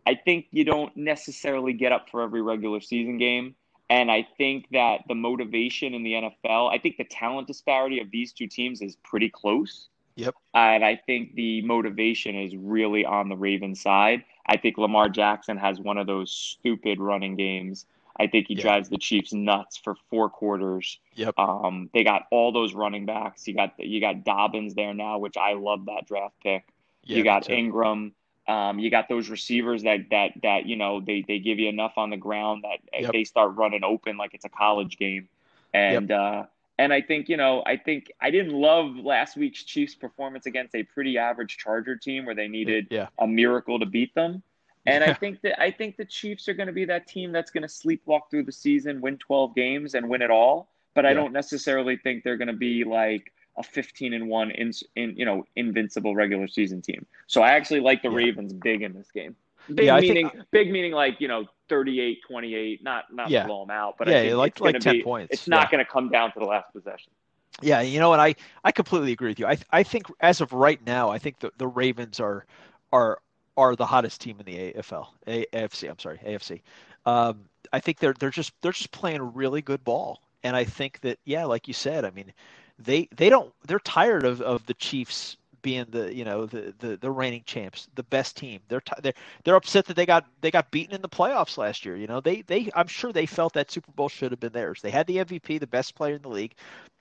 [0.07, 3.55] I think you don't necessarily get up for every regular season game.
[3.89, 8.11] And I think that the motivation in the NFL, I think the talent disparity of
[8.11, 9.89] these two teams is pretty close.
[10.17, 10.35] Yep.
[10.55, 14.25] And I think the motivation is really on the Ravens side.
[14.47, 17.87] I think Lamar Jackson has one of those stupid running games.
[18.19, 18.63] I think he Yeah.
[18.63, 20.99] drives the Chiefs nuts for four quarters.
[21.15, 21.39] Yep.
[21.39, 23.49] Um, they got all those running backs.
[23.49, 26.67] You got you got Dobbins there now, which I love that draft pick.
[27.05, 27.49] Yeah, you got.
[27.49, 28.13] Ingram.
[28.49, 31.97] Um, you got those receivers that that that you know they they give you enough
[31.97, 33.13] on the ground that yep.
[33.13, 35.29] they start running open like it's a college game,
[35.73, 36.19] and yep.
[36.19, 36.43] uh,
[36.83, 40.75] and I think you know I think I didn't love last week's Chiefs performance against
[40.75, 43.07] a pretty average Charger team where they needed yeah.
[43.19, 44.43] a miracle to beat them.
[44.85, 47.53] And I think that I think the Chiefs are going to be that team that's
[47.53, 50.71] going to sleepwalk through the season, win 12 games, and win it all.
[50.95, 54.73] But I don't necessarily think they're going to be like a 15 and one in,
[54.97, 57.07] in you know invincible regular season team.
[57.29, 58.17] So I actually like the yeah.
[58.17, 59.37] Ravens big in this game.
[59.69, 63.47] Big yeah, meaning think, big meaning like you know 38 28 not not yeah.
[63.47, 66.09] blow them out but yeah like like 10 be, points it's not going to come
[66.09, 67.13] down to the last possession.
[67.61, 68.21] Yeah you know what?
[68.21, 68.35] I
[68.65, 69.47] I completely agree with you.
[69.47, 72.47] I I think as of right now I think the the Ravens are
[72.93, 73.21] are
[73.57, 76.61] are the hottest team in the AFL AFC I'm sorry AFC
[77.07, 80.23] um, I think they're they're just they're just playing really good ball.
[80.43, 82.33] And I think that yeah like you said I mean
[82.79, 86.97] they they don't they're tired of, of the Chiefs being the you know the, the
[86.97, 88.61] the reigning champs, the best team.
[88.69, 91.97] They're they're they're upset that they got they got beaten in the playoffs last year.
[91.97, 94.83] You know they they I'm sure they felt that Super Bowl should have been theirs.
[94.83, 96.55] They had the MVP, the best player in the league.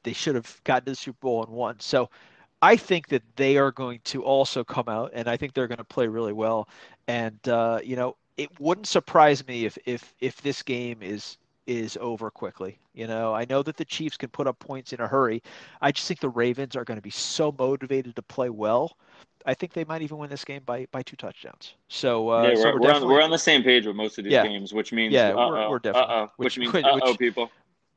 [0.03, 1.79] They should have gotten to the Super Bowl and won.
[1.79, 2.09] So
[2.61, 5.77] I think that they are going to also come out, and I think they're going
[5.79, 6.67] to play really well.
[7.07, 11.37] And uh, you know, it wouldn't surprise me if if if this game is
[11.77, 12.79] is over quickly.
[12.93, 15.41] You know, I know that the Chiefs can put up points in a hurry.
[15.81, 18.97] I just think the Ravens are going to be so motivated to play well.
[19.45, 21.73] I think they might even win this game by by two touchdowns.
[21.87, 24.19] So, uh, yeah, we're, so we're, we're, on, we're, on, the same page with most
[24.19, 24.45] of these yeah.
[24.45, 27.49] games, which means yeah, we're, definitely which, which means oh, people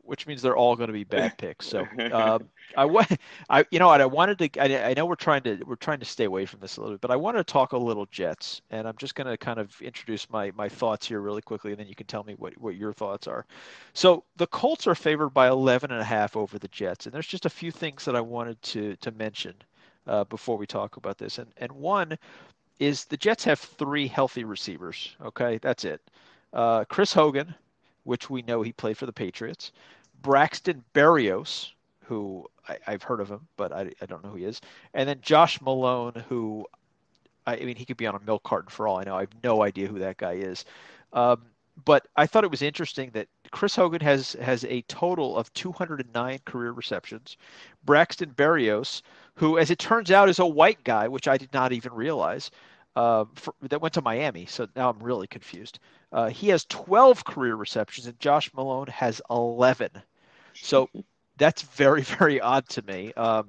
[0.04, 1.66] which means they're all going to be bad picks.
[1.66, 3.08] So um, I want,
[3.48, 4.60] I you know what I wanted to.
[4.60, 6.94] I, I, know we're trying to we're trying to stay away from this a little
[6.94, 9.58] bit, but I want to talk a little Jets, and I'm just going to kind
[9.58, 12.56] of introduce my my thoughts here really quickly, and then you can tell me what
[12.58, 13.46] what your thoughts are.
[13.92, 17.26] So the Colts are favored by 11 and a half over the Jets, and there's
[17.26, 19.54] just a few things that I wanted to to mention
[20.06, 22.18] uh, before we talk about this, and and one
[22.80, 25.16] is the Jets have three healthy receivers.
[25.24, 26.00] Okay, that's it.
[26.52, 27.54] Uh, Chris Hogan,
[28.04, 29.72] which we know he played for the Patriots.
[30.22, 31.70] Braxton Berrios,
[32.04, 34.60] who I, have heard of him, but I, I, don't know who he is.
[34.94, 36.66] And then Josh Malone, who
[37.46, 39.16] I, mean, he could be on a milk carton for all I know.
[39.16, 40.64] I have no idea who that guy is.
[41.12, 41.42] Um,
[41.84, 46.38] but I thought it was interesting that Chris Hogan has has a total of 209
[46.44, 47.36] career receptions.
[47.84, 49.02] Braxton Berrios,
[49.34, 52.50] who, as it turns out, is a white guy, which I did not even realize,
[52.94, 54.46] uh, for, that went to Miami.
[54.46, 55.80] So now I'm really confused.
[56.12, 59.90] Uh, he has 12 career receptions, and Josh Malone has 11.
[60.54, 60.88] So
[61.36, 63.12] that's very, very odd to me.
[63.14, 63.48] Um,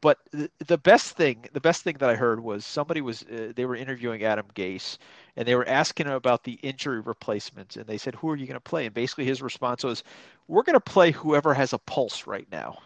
[0.00, 3.52] but the, the, best thing, the best thing that I heard was somebody was uh,
[3.54, 4.96] they were interviewing Adam Gase,
[5.36, 8.46] and they were asking him about the injury replacements, and they said, "Who are you
[8.46, 10.02] going to play?" And basically, his response was,
[10.48, 12.78] "We're going to play whoever has a pulse right now."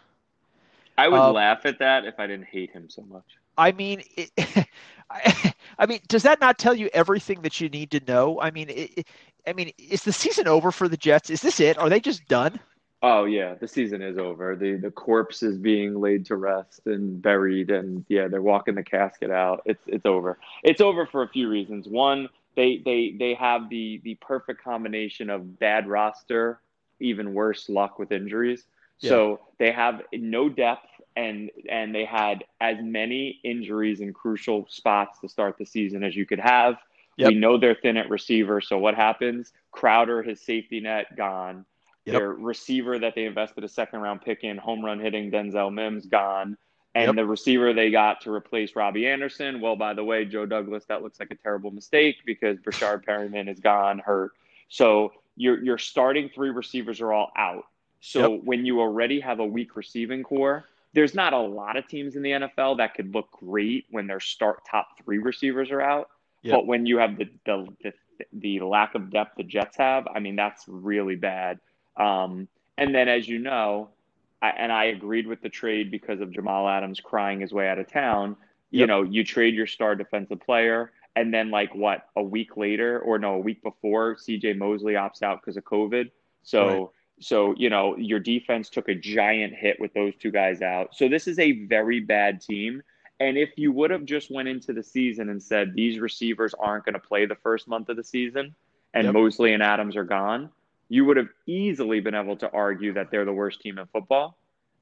[0.97, 3.23] I would um, laugh at that if I didn't hate him so much.
[3.57, 4.31] I mean, it,
[5.09, 8.41] I, I, mean, does that not tell you everything that you need to know?
[8.41, 9.07] I mean, it,
[9.47, 11.29] I mean, is the season over for the Jets?
[11.29, 11.77] Is this it?
[11.77, 12.59] Are they just done?
[13.07, 14.55] Oh yeah, the season is over.
[14.55, 18.83] the The corpse is being laid to rest and buried, and yeah, they're walking the
[18.83, 19.61] casket out.
[19.65, 20.39] It's it's over.
[20.63, 21.87] It's over for a few reasons.
[21.87, 26.61] One, they they they have the the perfect combination of bad roster,
[26.99, 28.63] even worse luck with injuries.
[29.01, 29.09] Yeah.
[29.09, 35.19] So they have no depth and and they had as many injuries in crucial spots
[35.19, 36.77] to start the season as you could have.
[37.17, 37.29] Yep.
[37.29, 39.53] We know they're thin at receiver, so what happens?
[39.71, 41.65] Crowder, his safety net, gone.
[42.05, 42.15] Yep.
[42.15, 46.05] Their receiver that they invested a second round pick in, home run hitting Denzel Mims,
[46.05, 46.55] gone.
[46.93, 47.15] And yep.
[47.15, 51.01] the receiver they got to replace Robbie Anderson, well, by the way, Joe Douglas, that
[51.01, 54.31] looks like a terrible mistake because Breshad Perriman is gone, hurt.
[54.69, 57.65] So your your starting three receivers are all out.
[57.99, 58.43] So yep.
[58.43, 62.21] when you already have a weak receiving corps, there's not a lot of teams in
[62.21, 66.09] the NFL that could look great when their start top three receivers are out.
[66.43, 66.53] Yep.
[66.53, 67.93] But when you have the, the, the
[68.31, 71.59] the lack of depth the Jets have, I mean that's really bad.
[71.97, 73.89] Um, and then, as you know,
[74.41, 77.79] I, and I agreed with the trade because of Jamal Adams crying his way out
[77.79, 78.35] of town.
[78.71, 78.79] Yep.
[78.79, 82.99] You know, you trade your star defensive player, and then like what a week later,
[82.99, 84.53] or no, a week before, C.J.
[84.53, 86.11] Mosley opts out because of COVID.
[86.43, 86.67] So.
[86.67, 86.89] Right
[87.19, 90.93] so, you know, your defense took a giant hit with those two guys out.
[90.93, 92.83] So this is a very bad team.
[93.19, 96.83] And if you would have just went into the season and said these receivers aren't
[96.83, 98.53] going to play the first month of the season
[98.93, 99.13] and yep.
[99.13, 100.49] Mosley and Adams are gone,
[100.89, 104.37] you would have easily been able to argue that they're the worst team in football.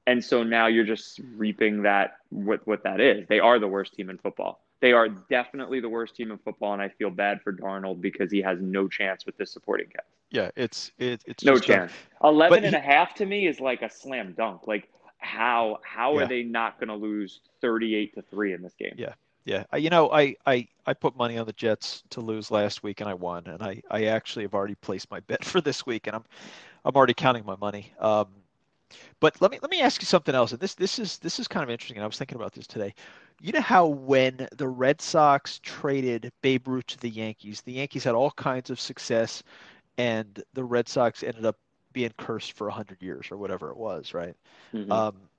[0.06, 3.26] And so now you're just reaping that what what that is.
[3.28, 4.62] They are the worst team in football.
[4.82, 8.30] They are definitely the worst team in football, and I feel bad for Darnold because
[8.30, 11.94] he has no chance with this supporting cast yeah, it's it, it's no chance.
[12.22, 14.68] A, 11 and he, a half to me is like a slam dunk.
[14.68, 14.90] Like
[15.20, 16.24] how how yeah.
[16.24, 18.96] are they not going to lose 38 to 3 in this game?
[18.98, 19.14] Yeah.
[19.46, 23.02] Yeah, you know, I, I I put money on the Jets to lose last week
[23.02, 26.08] and I won, and I, I actually have already placed my bet for this week,
[26.08, 26.24] and I'm
[26.86, 27.94] I'm already counting my money.
[28.00, 28.28] Um,
[29.20, 31.48] but let me let me ask you something else, and this this is this is
[31.48, 31.98] kind of interesting.
[31.98, 32.94] And I was thinking about this today.
[33.42, 38.04] You know how when the Red Sox traded Babe Ruth to the Yankees, the Yankees
[38.04, 39.44] had all kinds of success,
[39.98, 41.58] and the Red Sox ended up
[41.94, 44.36] being cursed for hundred years or whatever it was, right?
[44.74, 44.92] Mhm.
[44.92, 45.30] Um,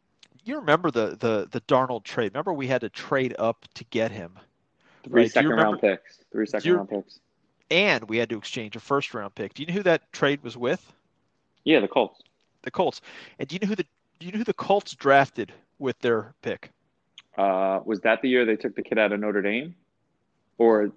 [0.44, 2.32] you remember the the the Darnold trade?
[2.34, 4.38] Remember we had to trade up to get him,
[5.04, 6.18] Three right, second round picks.
[6.32, 7.20] Three second you- round picks.
[7.70, 9.54] and we had to exchange a first round pick.
[9.54, 10.92] Do you know who that trade was with?
[11.64, 12.20] Yeah, the Colts.
[12.62, 13.00] The Colts.
[13.38, 13.86] And do you know who the
[14.18, 16.70] do you know who the Colts drafted with their pick?
[17.36, 19.74] Uh, was that the year they took the kid out of Notre Dame?
[20.58, 20.90] Or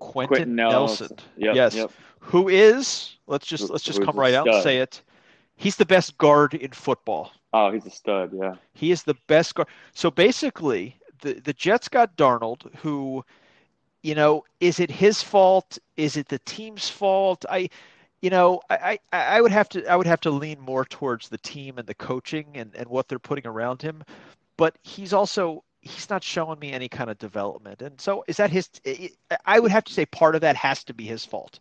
[0.00, 1.06] Quenton, Quenton Nelson.
[1.08, 1.18] Nelson.
[1.36, 1.74] Yep, yes.
[1.76, 1.92] yep.
[2.18, 3.16] Who is?
[3.26, 5.02] Let's just let's just come right out and say it.
[5.56, 7.30] He's the best guard in football.
[7.56, 8.32] Oh, he's a stud.
[8.34, 8.56] Yeah.
[8.74, 9.68] He is the best guard.
[9.92, 13.24] So basically, the the Jets got Darnold, who,
[14.02, 15.78] you know, is it his fault?
[15.96, 17.44] Is it the team's fault?
[17.48, 17.70] I,
[18.22, 21.28] you know, I, I, I would have to I would have to lean more towards
[21.28, 24.02] the team and the coaching and, and what they're putting around him.
[24.56, 27.82] But he's also he's not showing me any kind of development.
[27.82, 28.68] And so is that his
[29.44, 31.60] I would have to say part of that has to be his fault.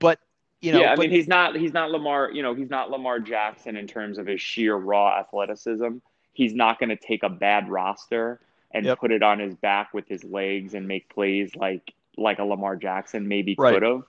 [0.00, 0.18] But
[0.60, 2.90] you know, yeah, I but- mean he's not he's not Lamar, you know, he's not
[2.90, 5.96] Lamar Jackson in terms of his sheer raw athleticism.
[6.32, 8.40] He's not going to take a bad roster
[8.72, 8.98] and Yep.
[8.98, 12.76] put it on his back with his legs and make plays like like a Lamar
[12.76, 13.74] Jackson maybe Right.
[13.74, 14.02] could have.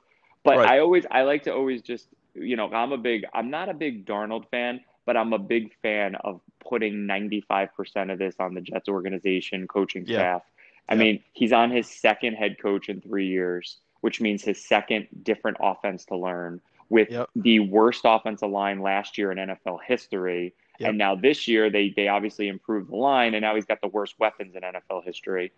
[0.44, 0.70] But Right.
[0.72, 3.74] I always I like to always just you know, I'm a big I'm not a
[3.74, 8.62] big Darnold fan, but I'm a big fan of putting 95% of this on the
[8.62, 10.18] Jets organization, coaching Yeah.
[10.18, 10.42] staff.
[10.90, 11.00] I Yeah.
[11.00, 15.58] mean, he's on his second head coach in 3 years, which means his second different
[15.62, 17.30] offense to learn with Yep.
[17.36, 20.54] the worst offensive line last year in NFL history.
[20.80, 20.90] Yep.
[20.90, 23.88] And now this year they they obviously improved the line and now he's got the
[23.88, 25.52] worst weapons in NFL history.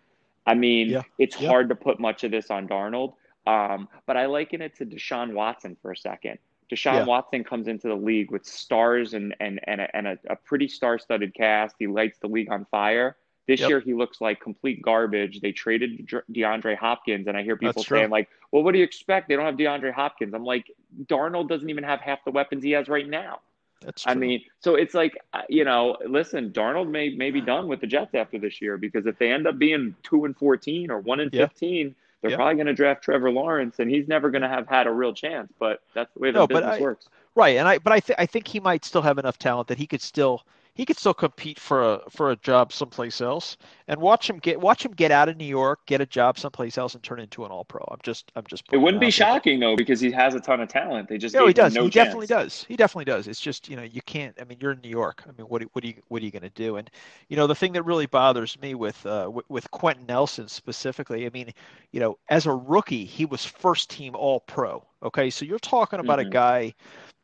[0.46, 1.02] I mean, Yeah.
[1.18, 1.48] it's Yeah.
[1.48, 3.14] hard to put much of this on Darnold.
[3.46, 6.38] Um, but I liken it to Deshaun Watson for a second.
[6.70, 7.04] Deshaun Yeah.
[7.04, 10.68] Watson comes into the league with stars and and and a, and a, a pretty
[10.68, 11.76] star-studded cast.
[11.78, 13.16] He lights the league on fire.
[13.46, 13.68] This Yep.
[13.68, 15.40] year he looks like complete garbage.
[15.40, 17.98] They traded DeAndre Hopkins, and I hear people That's true.
[17.98, 19.28] saying like, "Well, what do you expect?
[19.28, 20.70] They don't have DeAndre Hopkins." I'm like,
[21.06, 23.40] Darnold doesn't even have half the weapons he has right now.
[23.82, 24.12] that's true.
[24.12, 27.80] I mean, so it's like uh, you know, listen, Darnold may may be done with
[27.82, 30.98] the Jets after this year because if they end up being two and fourteen or
[31.00, 31.46] one and Yeah.
[31.48, 32.36] fifteen, they're Yeah.
[32.36, 35.12] probably going to draft Trevor Lawrence, and he's never going to have had a real
[35.12, 35.52] chance.
[35.58, 37.08] But that's the way the No, but business I- works.
[37.34, 39.76] Right, and I but I think I think he might still have enough talent that
[39.76, 43.56] he could still he could still compete for a for a job someplace else
[43.88, 46.76] and watch him get watch him get out of New York, get a job someplace
[46.78, 47.84] else, and turn into an All Pro.
[47.90, 48.64] I'm just I'm just.
[48.72, 49.12] It wouldn't be there.
[49.12, 51.08] shocking though because he has a ton of talent.
[51.08, 51.74] They just No, he him does.
[51.74, 51.94] no he chance.
[52.06, 52.64] definitely does.
[52.68, 53.28] He definitely does.
[53.28, 54.36] It's just you know you can't.
[54.40, 55.22] I mean, you're in New York.
[55.26, 56.76] I mean, what what are you what are you going to do?
[56.76, 56.90] And
[57.28, 61.26] you know the thing that really bothers me with uh, with, with Quenton Nelson specifically.
[61.26, 61.52] I mean,
[61.92, 64.84] you know, as a rookie, he was first team All Pro.
[65.02, 66.30] Okay, so you're talking about a Mhm.
[66.30, 66.74] guy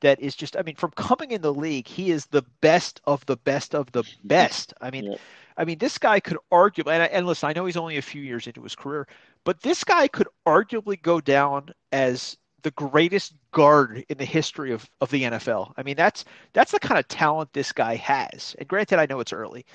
[0.01, 0.57] that is just.
[0.57, 3.93] I mean, from coming in the league, he is the best of the best of
[3.93, 4.75] the best.
[4.81, 5.05] I mean.
[5.05, 5.21] Yep.
[5.57, 8.23] I mean, this guy could arguably, and, and listen, I know he's only a few
[8.23, 9.07] years into his career,
[9.45, 14.89] but this guy could arguably go down as the greatest guard in the history of,
[15.01, 15.73] of the NFL.
[15.77, 18.55] I mean, that's that's the kind of talent this guy has.
[18.59, 19.67] And granted, I know it's early,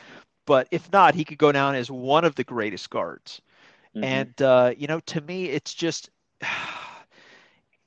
[0.46, 3.42] but if not, he could go down as one of the greatest guards.
[3.96, 4.04] Mhm.
[4.04, 6.10] And uh, you know, to me, it's just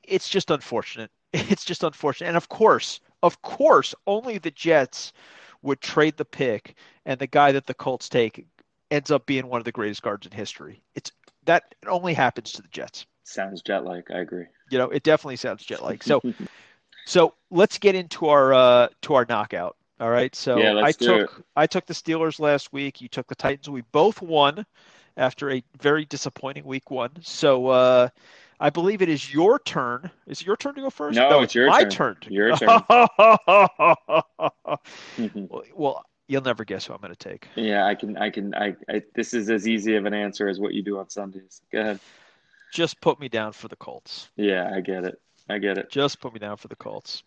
[0.08, 1.10] it's just unfortunate.
[1.32, 2.28] It's just unfortunate.
[2.28, 5.12] And of course, of course, only the Jets
[5.62, 8.46] would trade the pick, and the guy that the Colts take
[8.90, 10.82] ends up being one of the greatest guards in history.
[10.94, 11.12] It's
[11.44, 13.06] that it only happens to the Jets.
[13.24, 14.10] sounds jet like.
[14.10, 14.46] I agree.
[14.70, 16.02] You know, it definitely sounds jet like.
[16.02, 16.22] So,
[17.06, 19.76] so let's get into our uh, to our knockout.
[20.00, 20.34] All right.
[20.34, 23.00] So Yeah, I took I took the Steelers last week.
[23.00, 23.68] You took the Titans.
[23.68, 24.64] We both won
[25.16, 27.10] after a very disappointing week one.
[27.20, 28.08] So uh,
[28.60, 30.10] I believe it is your turn.
[30.26, 31.16] Is it your turn to go first?
[31.16, 32.16] No, it's your my turn.
[32.20, 32.32] turn.
[32.32, 32.82] Your turn.
[35.48, 37.48] well, well, you'll never guess who I'm going to take.
[37.54, 38.16] yeah, I can.
[38.16, 38.54] I can.
[38.54, 39.02] I, I.
[39.14, 41.60] This is as easy of an answer as what you do on Sundays.
[41.72, 42.00] Go ahead.
[42.72, 44.28] Just put me down for the Colts.
[44.36, 45.20] Yeah, I get it.
[45.48, 45.90] I get it.
[45.90, 47.22] Just put me down for the Colts.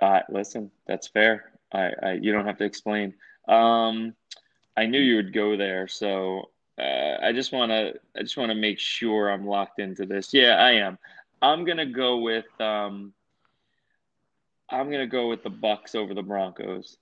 [0.00, 1.52] Uh, listen, that's fair.
[1.72, 2.12] I, I.
[2.12, 3.14] You don't have to explain.
[3.48, 4.14] Um,
[4.76, 7.94] I knew you would go there, so uh, I just want to.
[8.16, 10.32] I just want to make sure I'm locked into this.
[10.32, 10.98] Yeah, I am.
[11.40, 12.46] I'm gonna go with.
[12.60, 13.12] Um,
[14.70, 16.96] I'm gonna go with the Bucs over the Broncos.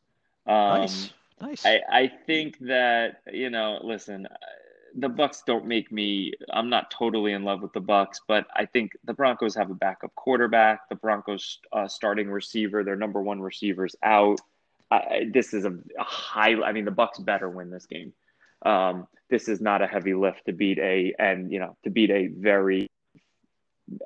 [0.46, 1.10] Um, Nice,
[1.40, 1.66] nice.
[1.66, 4.34] I, I think that you know, listen, uh,
[4.96, 6.32] the Bucs don't make me.
[6.52, 9.74] I'm not totally in love with the Bucs, but I think the Broncos have a
[9.74, 10.88] backup quarterback.
[10.88, 14.40] The Broncos uh, starting receiver, their number one receivers out.
[14.90, 16.60] I, I- this is a, a high.
[16.60, 18.12] I mean, the Bucs better win this game.
[18.62, 22.10] um, this is not a heavy lift to beat a and you know to beat
[22.10, 22.88] a very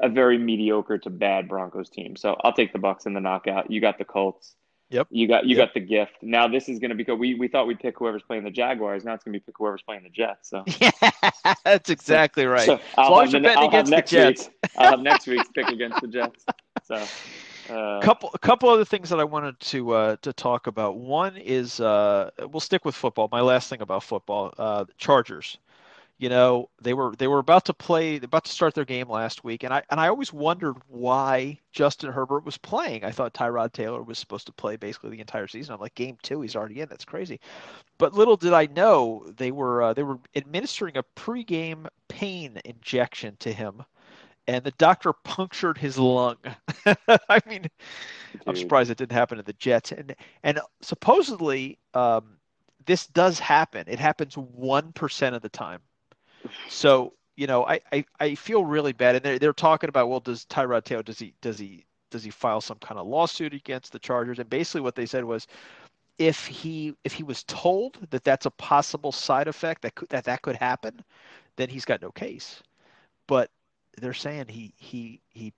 [0.01, 2.17] a very mediocre to bad Broncos team.
[2.17, 3.71] So I'll take the Bucs in the knockout.
[3.71, 4.55] You got the Colts.
[4.91, 5.09] Yep.
[5.11, 5.67] You got you Yep.
[5.69, 6.13] got the gift.
[6.23, 7.19] Now this is going to be good.
[7.19, 9.05] We we thought we'd pick whoever's playing the Jaguars.
[9.05, 10.49] Now it's going to be pick whoever's playing the Jets.
[10.51, 10.91] So Yeah,
[11.65, 12.67] that's exactly right.
[12.67, 14.49] So as I'll have the- I'll have against the next Jets.
[14.63, 16.45] week- I'll have next week's pick against the Jets.
[16.85, 16.95] So
[17.69, 20.97] uh, couple a couple other things that I wanted to uh, to talk about.
[20.99, 23.29] One is uh, we'll stick with football.
[23.33, 25.59] My last thing about football, uh, Chargers.
[26.19, 29.43] You know they were they were about to play, about to start their game last
[29.43, 33.05] week, and I and I always wondered why Justin Herbert was playing.
[33.05, 35.75] I thought Tyrod Taylor was supposed to play basically the entire season.
[35.75, 36.89] I'm like, game two, he's already in.
[36.89, 37.41] That's crazy.
[37.99, 43.37] But little did I know they were uh, they were administering a pregame pain injection
[43.41, 43.83] to him,
[44.47, 46.37] and the doctor punctured his lung.
[47.07, 47.67] I mean,
[48.47, 49.93] I'm surprised it didn't happen to the Jets.
[49.93, 52.37] And and supposedly, um,
[52.87, 53.85] this does happen.
[53.89, 55.81] It happens one percent of the time.
[56.69, 59.17] So you know, I, I, I feel really bad.
[59.17, 62.31] And they're they're talking about well, does Tyrod Taylor does he does he does he
[62.31, 64.39] file some kind of lawsuit against the Chargers?
[64.39, 65.47] And basically, what they said was,
[66.19, 70.25] if he if he was told that that's a possible side effect that could, that
[70.25, 71.03] that could happen,
[71.57, 72.63] then he's got no case.
[73.27, 73.51] But
[73.99, 75.53] they're saying he he he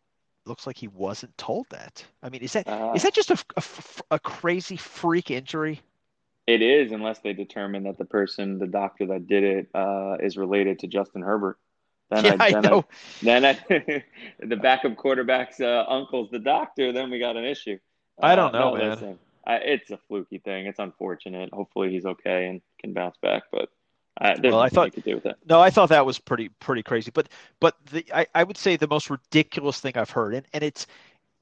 [0.46, 2.04] looks like he wasn't told that.
[2.22, 3.62] I mean, is that uh, is that just a, a,
[4.12, 5.80] a crazy freak injury?
[6.46, 10.36] It is, unless they determine that the person, the doctor that did it, uh, is
[10.36, 11.58] related to Justin Herbert.
[12.10, 12.84] Then yeah, I then know.
[13.20, 13.58] then I,
[14.38, 16.92] the backup quarterback's uh, uncle's the doctor.
[16.92, 17.78] Then we got an issue.
[18.22, 18.98] I don't Uh, know, no, man.
[18.98, 20.66] listen, I, it's a fluky thing.
[20.66, 21.50] It's unfortunate.
[21.52, 23.44] Hopefully he's okay and can bounce back.
[23.50, 23.70] But
[24.20, 25.36] uh, Well, I thought- you could do with it.
[25.48, 27.10] No, I thought that was pretty pretty crazy.
[27.12, 27.28] But
[27.60, 30.86] but the I, I would say the most ridiculous thing I've heard, and, and it's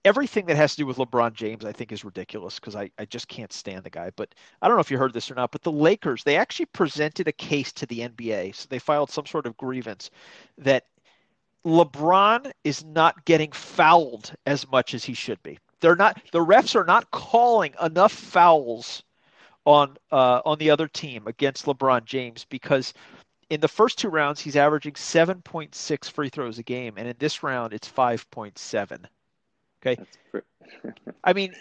[0.05, 3.07] everything that has to do with LeBron James, I think is ridiculous because I, I
[3.07, 4.11] just can't stand the guy.
[4.17, 6.67] But I don't know if you heard this or not, but the Lakers, they actually
[6.67, 8.55] presented a case to the NBA.
[8.55, 10.11] So they filed some sort of grievance
[10.59, 10.85] that
[11.65, 15.59] LeBron is not getting fouled as much as he should be.
[15.81, 19.03] They're not the refs are not calling enough fouls
[19.65, 22.93] on uh, on the other team against LeBron James because
[23.51, 27.43] in the first two rounds he's averaging 7.6 free throws a game and in this
[27.43, 29.05] round it's 5.7.
[29.83, 30.03] Okay,
[31.25, 31.55] I mean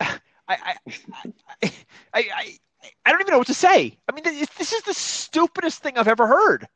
[0.00, 0.18] I
[0.48, 1.34] I, I
[2.14, 2.58] I
[3.04, 3.98] I don't even know what to say.
[4.08, 6.68] I mean this this is the stupidest thing I've ever heard.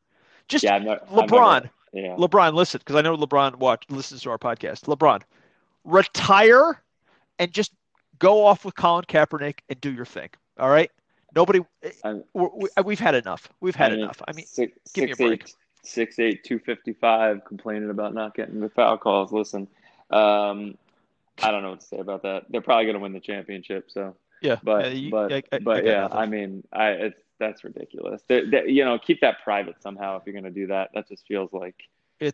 [0.48, 4.36] Just yeah, not, LeBron yeah, LeBron, listen, because I know LeBron watch listens to our
[4.36, 4.82] podcast.
[4.84, 5.22] LeBron,
[5.84, 6.82] retire
[7.38, 7.72] and just
[8.18, 10.28] go off with Colin Kaepernick and do your thing.
[10.58, 10.90] All right.
[11.34, 11.60] Nobody.
[12.34, 13.48] We we've had enough.
[13.60, 14.22] We've had enough.
[14.26, 15.42] I mean, six, give me a break.
[15.42, 19.32] eight, six, eight, 255 complaining about not getting the foul calls.
[19.32, 19.68] Listen,
[20.10, 20.78] um,
[21.42, 22.44] I don't know what to say about that.
[22.48, 23.90] They're probably going to win the championship.
[23.90, 24.56] So, yeah.
[24.62, 26.18] but uh, you- but I- I- I but yeah, nothing.
[26.18, 28.22] I mean, I it's that's ridiculous.
[28.28, 30.90] They, they- you know, keep that private somehow if you're going to do that.
[30.94, 31.76] That just feels like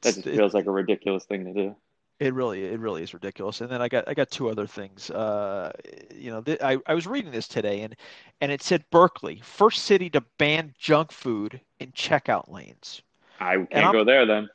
[0.02, 1.76] that just it, feels like a ridiculous thing to do.
[2.20, 3.60] It really it really is ridiculous.
[3.60, 5.10] And then I got I got two other things.
[5.10, 5.72] Uh,
[6.14, 7.96] you know, th- I I was reading this today and
[8.40, 13.02] and it said Berkeley first city to ban junk food in checkout lanes.
[13.40, 14.48] I can't go there then.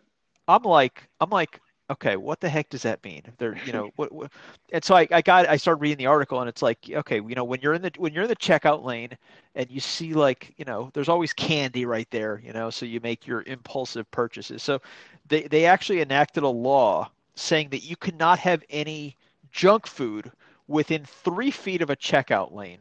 [0.48, 3.22] I'm like, I'm like, okay, what the heck does that mean?
[3.38, 4.32] They're, you know, what, what,
[4.72, 7.36] and so I, I got, I started reading the article, and it's like, okay, you
[7.36, 9.10] know, when you're in the when you're in the checkout lane,
[9.56, 13.00] and you see like, you know, there's always candy right there, you know, so you
[13.02, 14.64] make your impulsive purchases.
[14.64, 14.82] So
[15.28, 19.16] they they actually enacted a law saying that you cannot have any
[19.52, 20.32] junk food
[20.68, 22.80] within three feet of a checkout lane.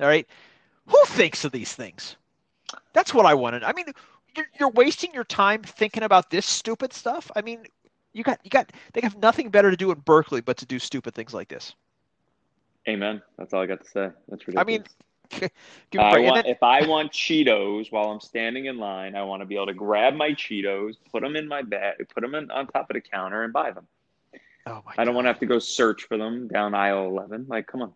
[0.00, 0.26] All right,
[0.86, 2.16] who thinks of these things?
[2.92, 3.64] That's what I wanted.
[3.64, 3.86] I mean,
[4.36, 7.30] you're, you're wasting your time thinking about this stupid stuff.
[7.36, 7.64] I mean,
[8.12, 10.78] you got you got they have nothing better to do in Berkeley but to do
[10.78, 11.74] stupid things like this.
[12.88, 13.20] Amen.
[13.36, 14.08] That's all I got to say.
[14.28, 14.56] That's ridiculous.
[14.56, 15.17] I mean, Give me a
[15.98, 19.56] I want, if I want Cheetos while I'm standing in line, I want to be
[19.56, 22.90] able to grab my Cheetos, put them in my bag, put them in, on top
[22.90, 23.86] of the counter, and buy them.
[24.66, 25.14] oh my I don't God.
[25.14, 27.46] want to have to go search for them down aisle 11.
[27.48, 27.92] Like, come on.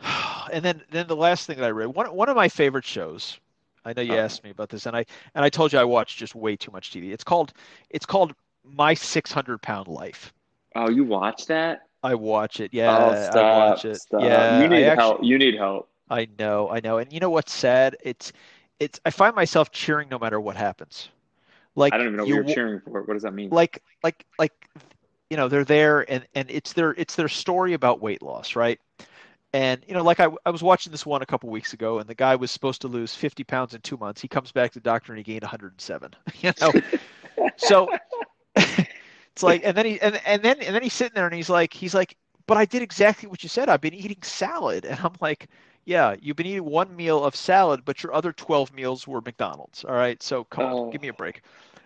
[0.52, 3.38] and then then the last thing that I read one one of my favorite shows.
[3.84, 4.18] I know you Oh.
[4.18, 6.70] asked me about this, and I and I told you I watch just way too
[6.70, 7.12] much TV.
[7.12, 7.52] It's called
[7.90, 10.32] it's called My Six Hundred Pound Life.
[10.74, 11.89] Oh, you watch that?
[12.02, 12.72] I watch it.
[12.72, 13.96] Yeah, oh, I watch it.
[13.96, 14.22] Stop.
[14.22, 15.24] Yeah, you need actually, help.
[15.24, 15.88] You need help.
[16.08, 16.98] I know, I know.
[16.98, 17.96] And you know what's sad?
[18.02, 18.32] It's
[18.78, 21.10] it's I find myself cheering no matter what happens.
[21.76, 23.02] Like I don't even know what you you're cheering for.
[23.02, 23.50] What does that mean?
[23.50, 24.52] like like like
[25.30, 28.78] you know they're there and and it's their it's their story about weight loss right
[29.52, 32.08] and you know like I, I was watching this one a couple weeks ago and
[32.08, 34.80] the guy was supposed to lose 50 pounds in two months he comes back to
[34.80, 36.72] the doctor and he gained 107 you know
[37.56, 37.88] so
[39.32, 41.50] it's like and then he and, and then and then he's sitting there and he's
[41.50, 42.16] like he's like
[42.46, 43.68] but I did exactly what you said.
[43.68, 45.46] I've been eating salad, and I'm like,
[45.84, 49.84] yeah, you've been eating one meal of salad, but your other 12 meals were McDonald's.
[49.84, 50.90] All right, so come on, Oh.
[50.90, 51.42] give me a break.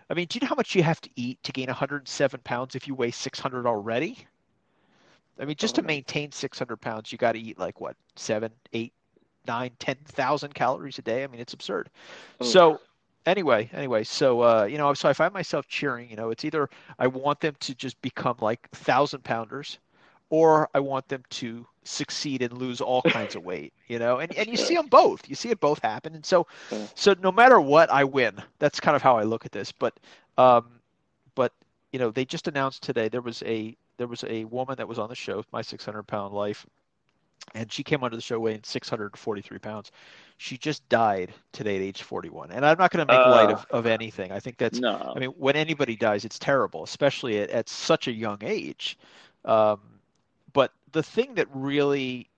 [0.09, 2.75] I mean, do you know how much you have to eat to gain 107 pounds
[2.75, 4.25] if you weigh 600 already?
[5.39, 8.93] I mean, just to maintain 600 pounds, you got to eat like what, seven, eight,
[9.47, 11.23] nine, ten thousand calories a day.
[11.23, 11.89] I mean, it's absurd.
[12.41, 12.45] Oh.
[12.45, 12.81] So
[13.25, 16.09] anyway, anyway, so uh, you know, so I find myself cheering.
[16.09, 16.69] You know, it's either
[16.99, 19.79] I want them to just become like thousand pounders,
[20.29, 23.73] or I want them to succeed and lose all kinds of weight.
[23.87, 25.29] You know, and and you see them both.
[25.29, 26.15] You see it both happen.
[26.15, 26.47] And so,
[26.95, 28.41] so no matter what, I win.
[28.59, 29.71] That's kind of how I look at this.
[29.71, 29.99] But,
[30.37, 30.79] um,
[31.35, 31.53] but
[31.91, 34.99] you know, they just announced today there was a there was a woman that was
[34.99, 36.65] on the show, My 600 Pound Life,
[37.53, 39.91] and she came onto the show weighing 643 pounds.
[40.37, 42.51] She just died today at age 41.
[42.51, 43.53] And I'm not going to make light Uh.
[43.53, 44.31] of, of anything.
[44.31, 45.13] I think that's, no.
[45.15, 48.97] I mean, when anybody dies, it's terrible, especially at, at such a young age.
[49.45, 49.79] Um,
[50.53, 52.29] but the thing that really,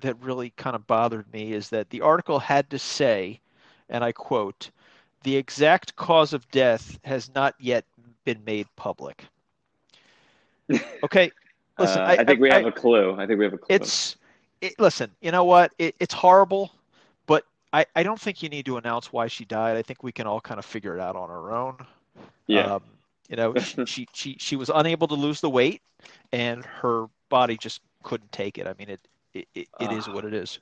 [0.00, 3.40] that really kind of bothered me is that the article had to say,
[3.88, 4.70] and I quote,
[5.24, 7.84] the exact cause of death has not yet
[8.24, 9.24] been made public.
[11.04, 11.30] Okay,
[11.78, 13.14] listen, Uh, I, I, think we I- have a clue.
[13.18, 13.74] I think we have a clue.
[13.74, 14.16] it's
[14.62, 15.74] it, listen, you know what?
[15.78, 16.72] It, it's horrible,
[17.26, 19.76] but I, I don't think you need to announce why she died.
[19.76, 21.78] I think we can all kind of figure it out on our own.
[22.46, 22.76] yeah.
[22.76, 22.82] Um,
[23.28, 25.82] you know, she, she she she was unable to lose the weight,
[26.32, 28.66] and her body just couldn't take it.
[28.66, 29.00] I mean, it
[29.34, 30.12] it, it, it is Ah.
[30.12, 30.60] what it is.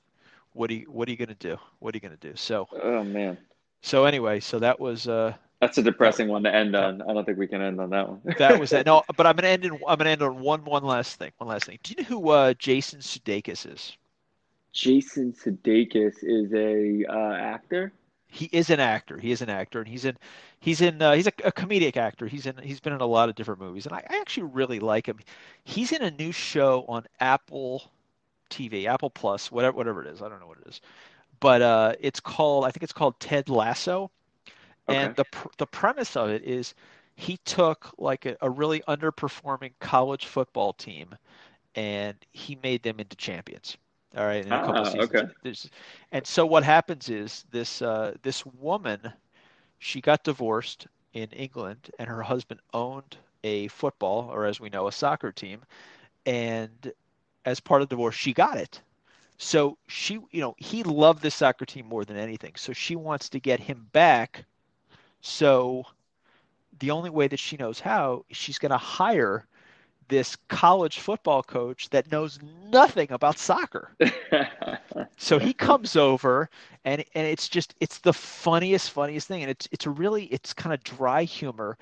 [0.53, 1.59] What are you what are you gonna do?
[1.81, 2.35] What are you gonna do?
[2.37, 3.39] So oh man,
[3.83, 7.03] so anyway, so that was uh that's a depressing one to end on.
[7.03, 8.21] I don't think we can end on that one.
[8.39, 8.87] that was that.
[8.87, 11.33] No, but I'm gonna end in I'm gonna end on one one last thing.
[11.39, 11.79] One last thing.
[11.83, 13.97] Do you know who uh, Jason Sudeikis is?
[14.73, 17.93] Jason Sudeikis is a uh, actor.
[18.29, 19.19] he is an actor.
[19.19, 20.17] He is an actor, and he's in
[20.61, 22.27] he's in uh, he's a, a comedic actor.
[22.27, 24.79] He's in he's been in a lot of different movies, and I, I actually really
[24.81, 25.19] like him.
[25.65, 27.91] He's in a new show on Apple
[28.49, 30.23] TV, Apple Plus, whatever whatever it is.
[30.23, 30.81] I don't know what it is,
[31.41, 34.11] but uh, it's called I think it's called Ted Lasso,
[34.89, 35.17] and Okay.
[35.17, 36.75] the pr- the premise of it is
[37.15, 41.17] he took like a, a really underperforming college football team,
[41.75, 43.77] and he made them into champions.
[44.17, 45.23] All right, in a couple Ah, seasons.
[45.23, 45.27] okay.
[45.43, 45.69] There's-
[46.13, 49.13] and so what happens is this uh, this woman,
[49.79, 54.87] she got divorced in England, and her husband owned a football, or as we know,
[54.89, 55.63] a soccer team,
[56.27, 56.93] and
[57.45, 58.81] as part of the divorce, she got it.
[59.39, 62.55] So she, you know, he loved this soccer team more than anything.
[62.57, 64.45] So she wants to get him back.
[65.21, 65.85] So
[66.79, 69.47] the only way that she knows how, she's going to hire
[70.09, 72.39] this college football coach that knows
[72.71, 73.95] nothing about soccer.
[75.17, 76.49] So he comes over
[76.85, 80.73] and and it's just it's the funniest funniest thing and it's it's really it's kind
[80.75, 81.77] of dry humor,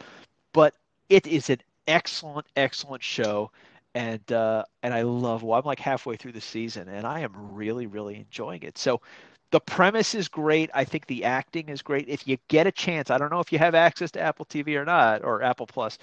[0.53, 0.75] but
[1.09, 3.51] it is an excellent excellent show
[3.95, 7.33] and uh and I love well I'm like halfway through the season and I am
[7.55, 8.77] really really enjoying it.
[8.79, 9.01] So
[9.51, 10.71] the premise is great.
[10.75, 12.09] I think the acting is great.
[12.09, 14.77] If you get a chance, I don't know if you have access to Apple TV
[14.77, 15.99] or not or Apple Plus,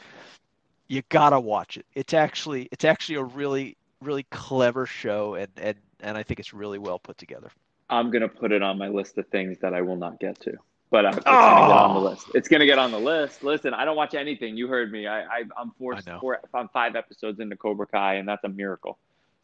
[0.87, 1.85] you gotta watch it.
[1.93, 6.53] It's actually it's actually a really really clever show and and and I think it's
[6.53, 7.49] really well put together.
[7.89, 10.53] I'm gonna put it on my list of things that I will not get to,
[10.89, 11.35] but uh, it's gonna
[11.67, 12.03] get on the Oh.
[12.03, 12.27] list.
[12.33, 13.43] It's gonna get on the list.
[13.43, 14.57] Listen, I don't watch anything.
[14.57, 15.05] You heard me.
[15.07, 16.07] I, I I'm forced.
[16.09, 16.19] I.
[16.19, 18.97] Four, I'm five episodes into Cobra Kai, and that's a miracle.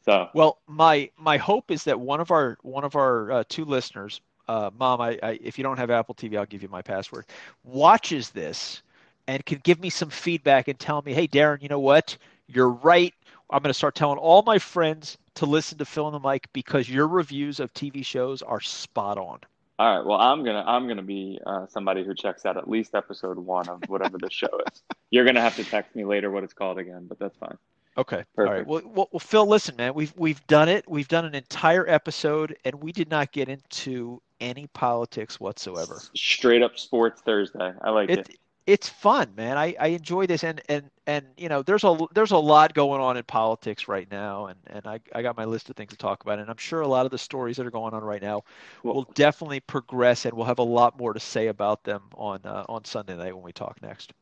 [0.05, 3.65] So Well, my my hope is that one of our one of our uh, two
[3.65, 6.81] listeners, uh, Mom, I, I if you don't have Apple TV, I'll give you my
[6.81, 7.25] password.
[7.63, 8.81] Watches this
[9.27, 12.17] and can give me some feedback and tell me, hey, Darren, you know what?
[12.47, 13.13] You're right.
[13.49, 16.51] I'm going to start telling all my friends to listen to Phil and the Mic
[16.53, 19.39] because your reviews of TV shows are spot on.
[19.79, 20.05] all right.
[20.05, 23.67] Well, I'm gonna I'm gonna be uh, somebody who checks out at least episode one
[23.69, 24.81] of whatever the show is.
[25.11, 27.57] You're gonna have to text me later what it's called again, but that's fine.
[28.01, 28.23] Okay.
[28.37, 28.65] All right.
[28.65, 28.67] Perfect.
[28.67, 29.93] Well, well, well, Phil, listen, man.
[29.93, 30.89] We've we've done it.
[30.89, 36.01] We've done an entire episode, and we did not get into any politics whatsoever.
[36.15, 37.73] Straight up sports Thursday.
[37.81, 38.19] I like it.
[38.19, 38.37] it
[38.67, 42.29] it's fun man i i enjoy this and and and you know there's a there's
[42.29, 45.67] a lot going on in politics right now and and i i got my list
[45.71, 47.71] of things to talk about and i'm sure a lot of the stories that are
[47.71, 48.43] going on right now
[48.83, 52.41] Well- will definitely progress and we'll have a lot more to say about them on
[52.45, 54.13] uh, on sunday night when we talk next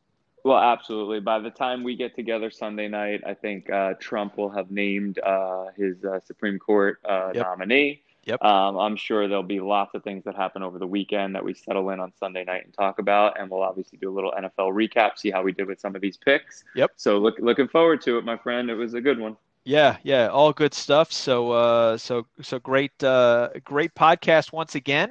[0.44, 1.20] Well, absolutely.
[1.20, 5.18] By the time we get together Sunday night, I think uh, Trump will have named
[5.20, 7.46] uh, his uh, Supreme Court uh, Yep.
[7.46, 8.02] nominee.
[8.24, 8.42] Yep.
[8.42, 11.54] Um, I'm sure there'll be lots of things that happen over the weekend that we
[11.54, 14.72] settle in on Sunday night and talk about, and we'll obviously do a little NFL
[14.72, 16.64] recap, see how we did with some of these picks.
[16.74, 16.92] Yep.
[16.96, 18.70] So look, looking forward to it, my friend.
[18.70, 19.36] It was a good one.
[19.64, 25.10] yeah yeah all good stuff so uh so so great uh great podcast once again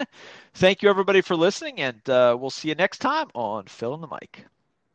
[0.54, 4.02] thank you everybody for listening and uh we'll see you next time on phil and
[4.04, 4.46] the mic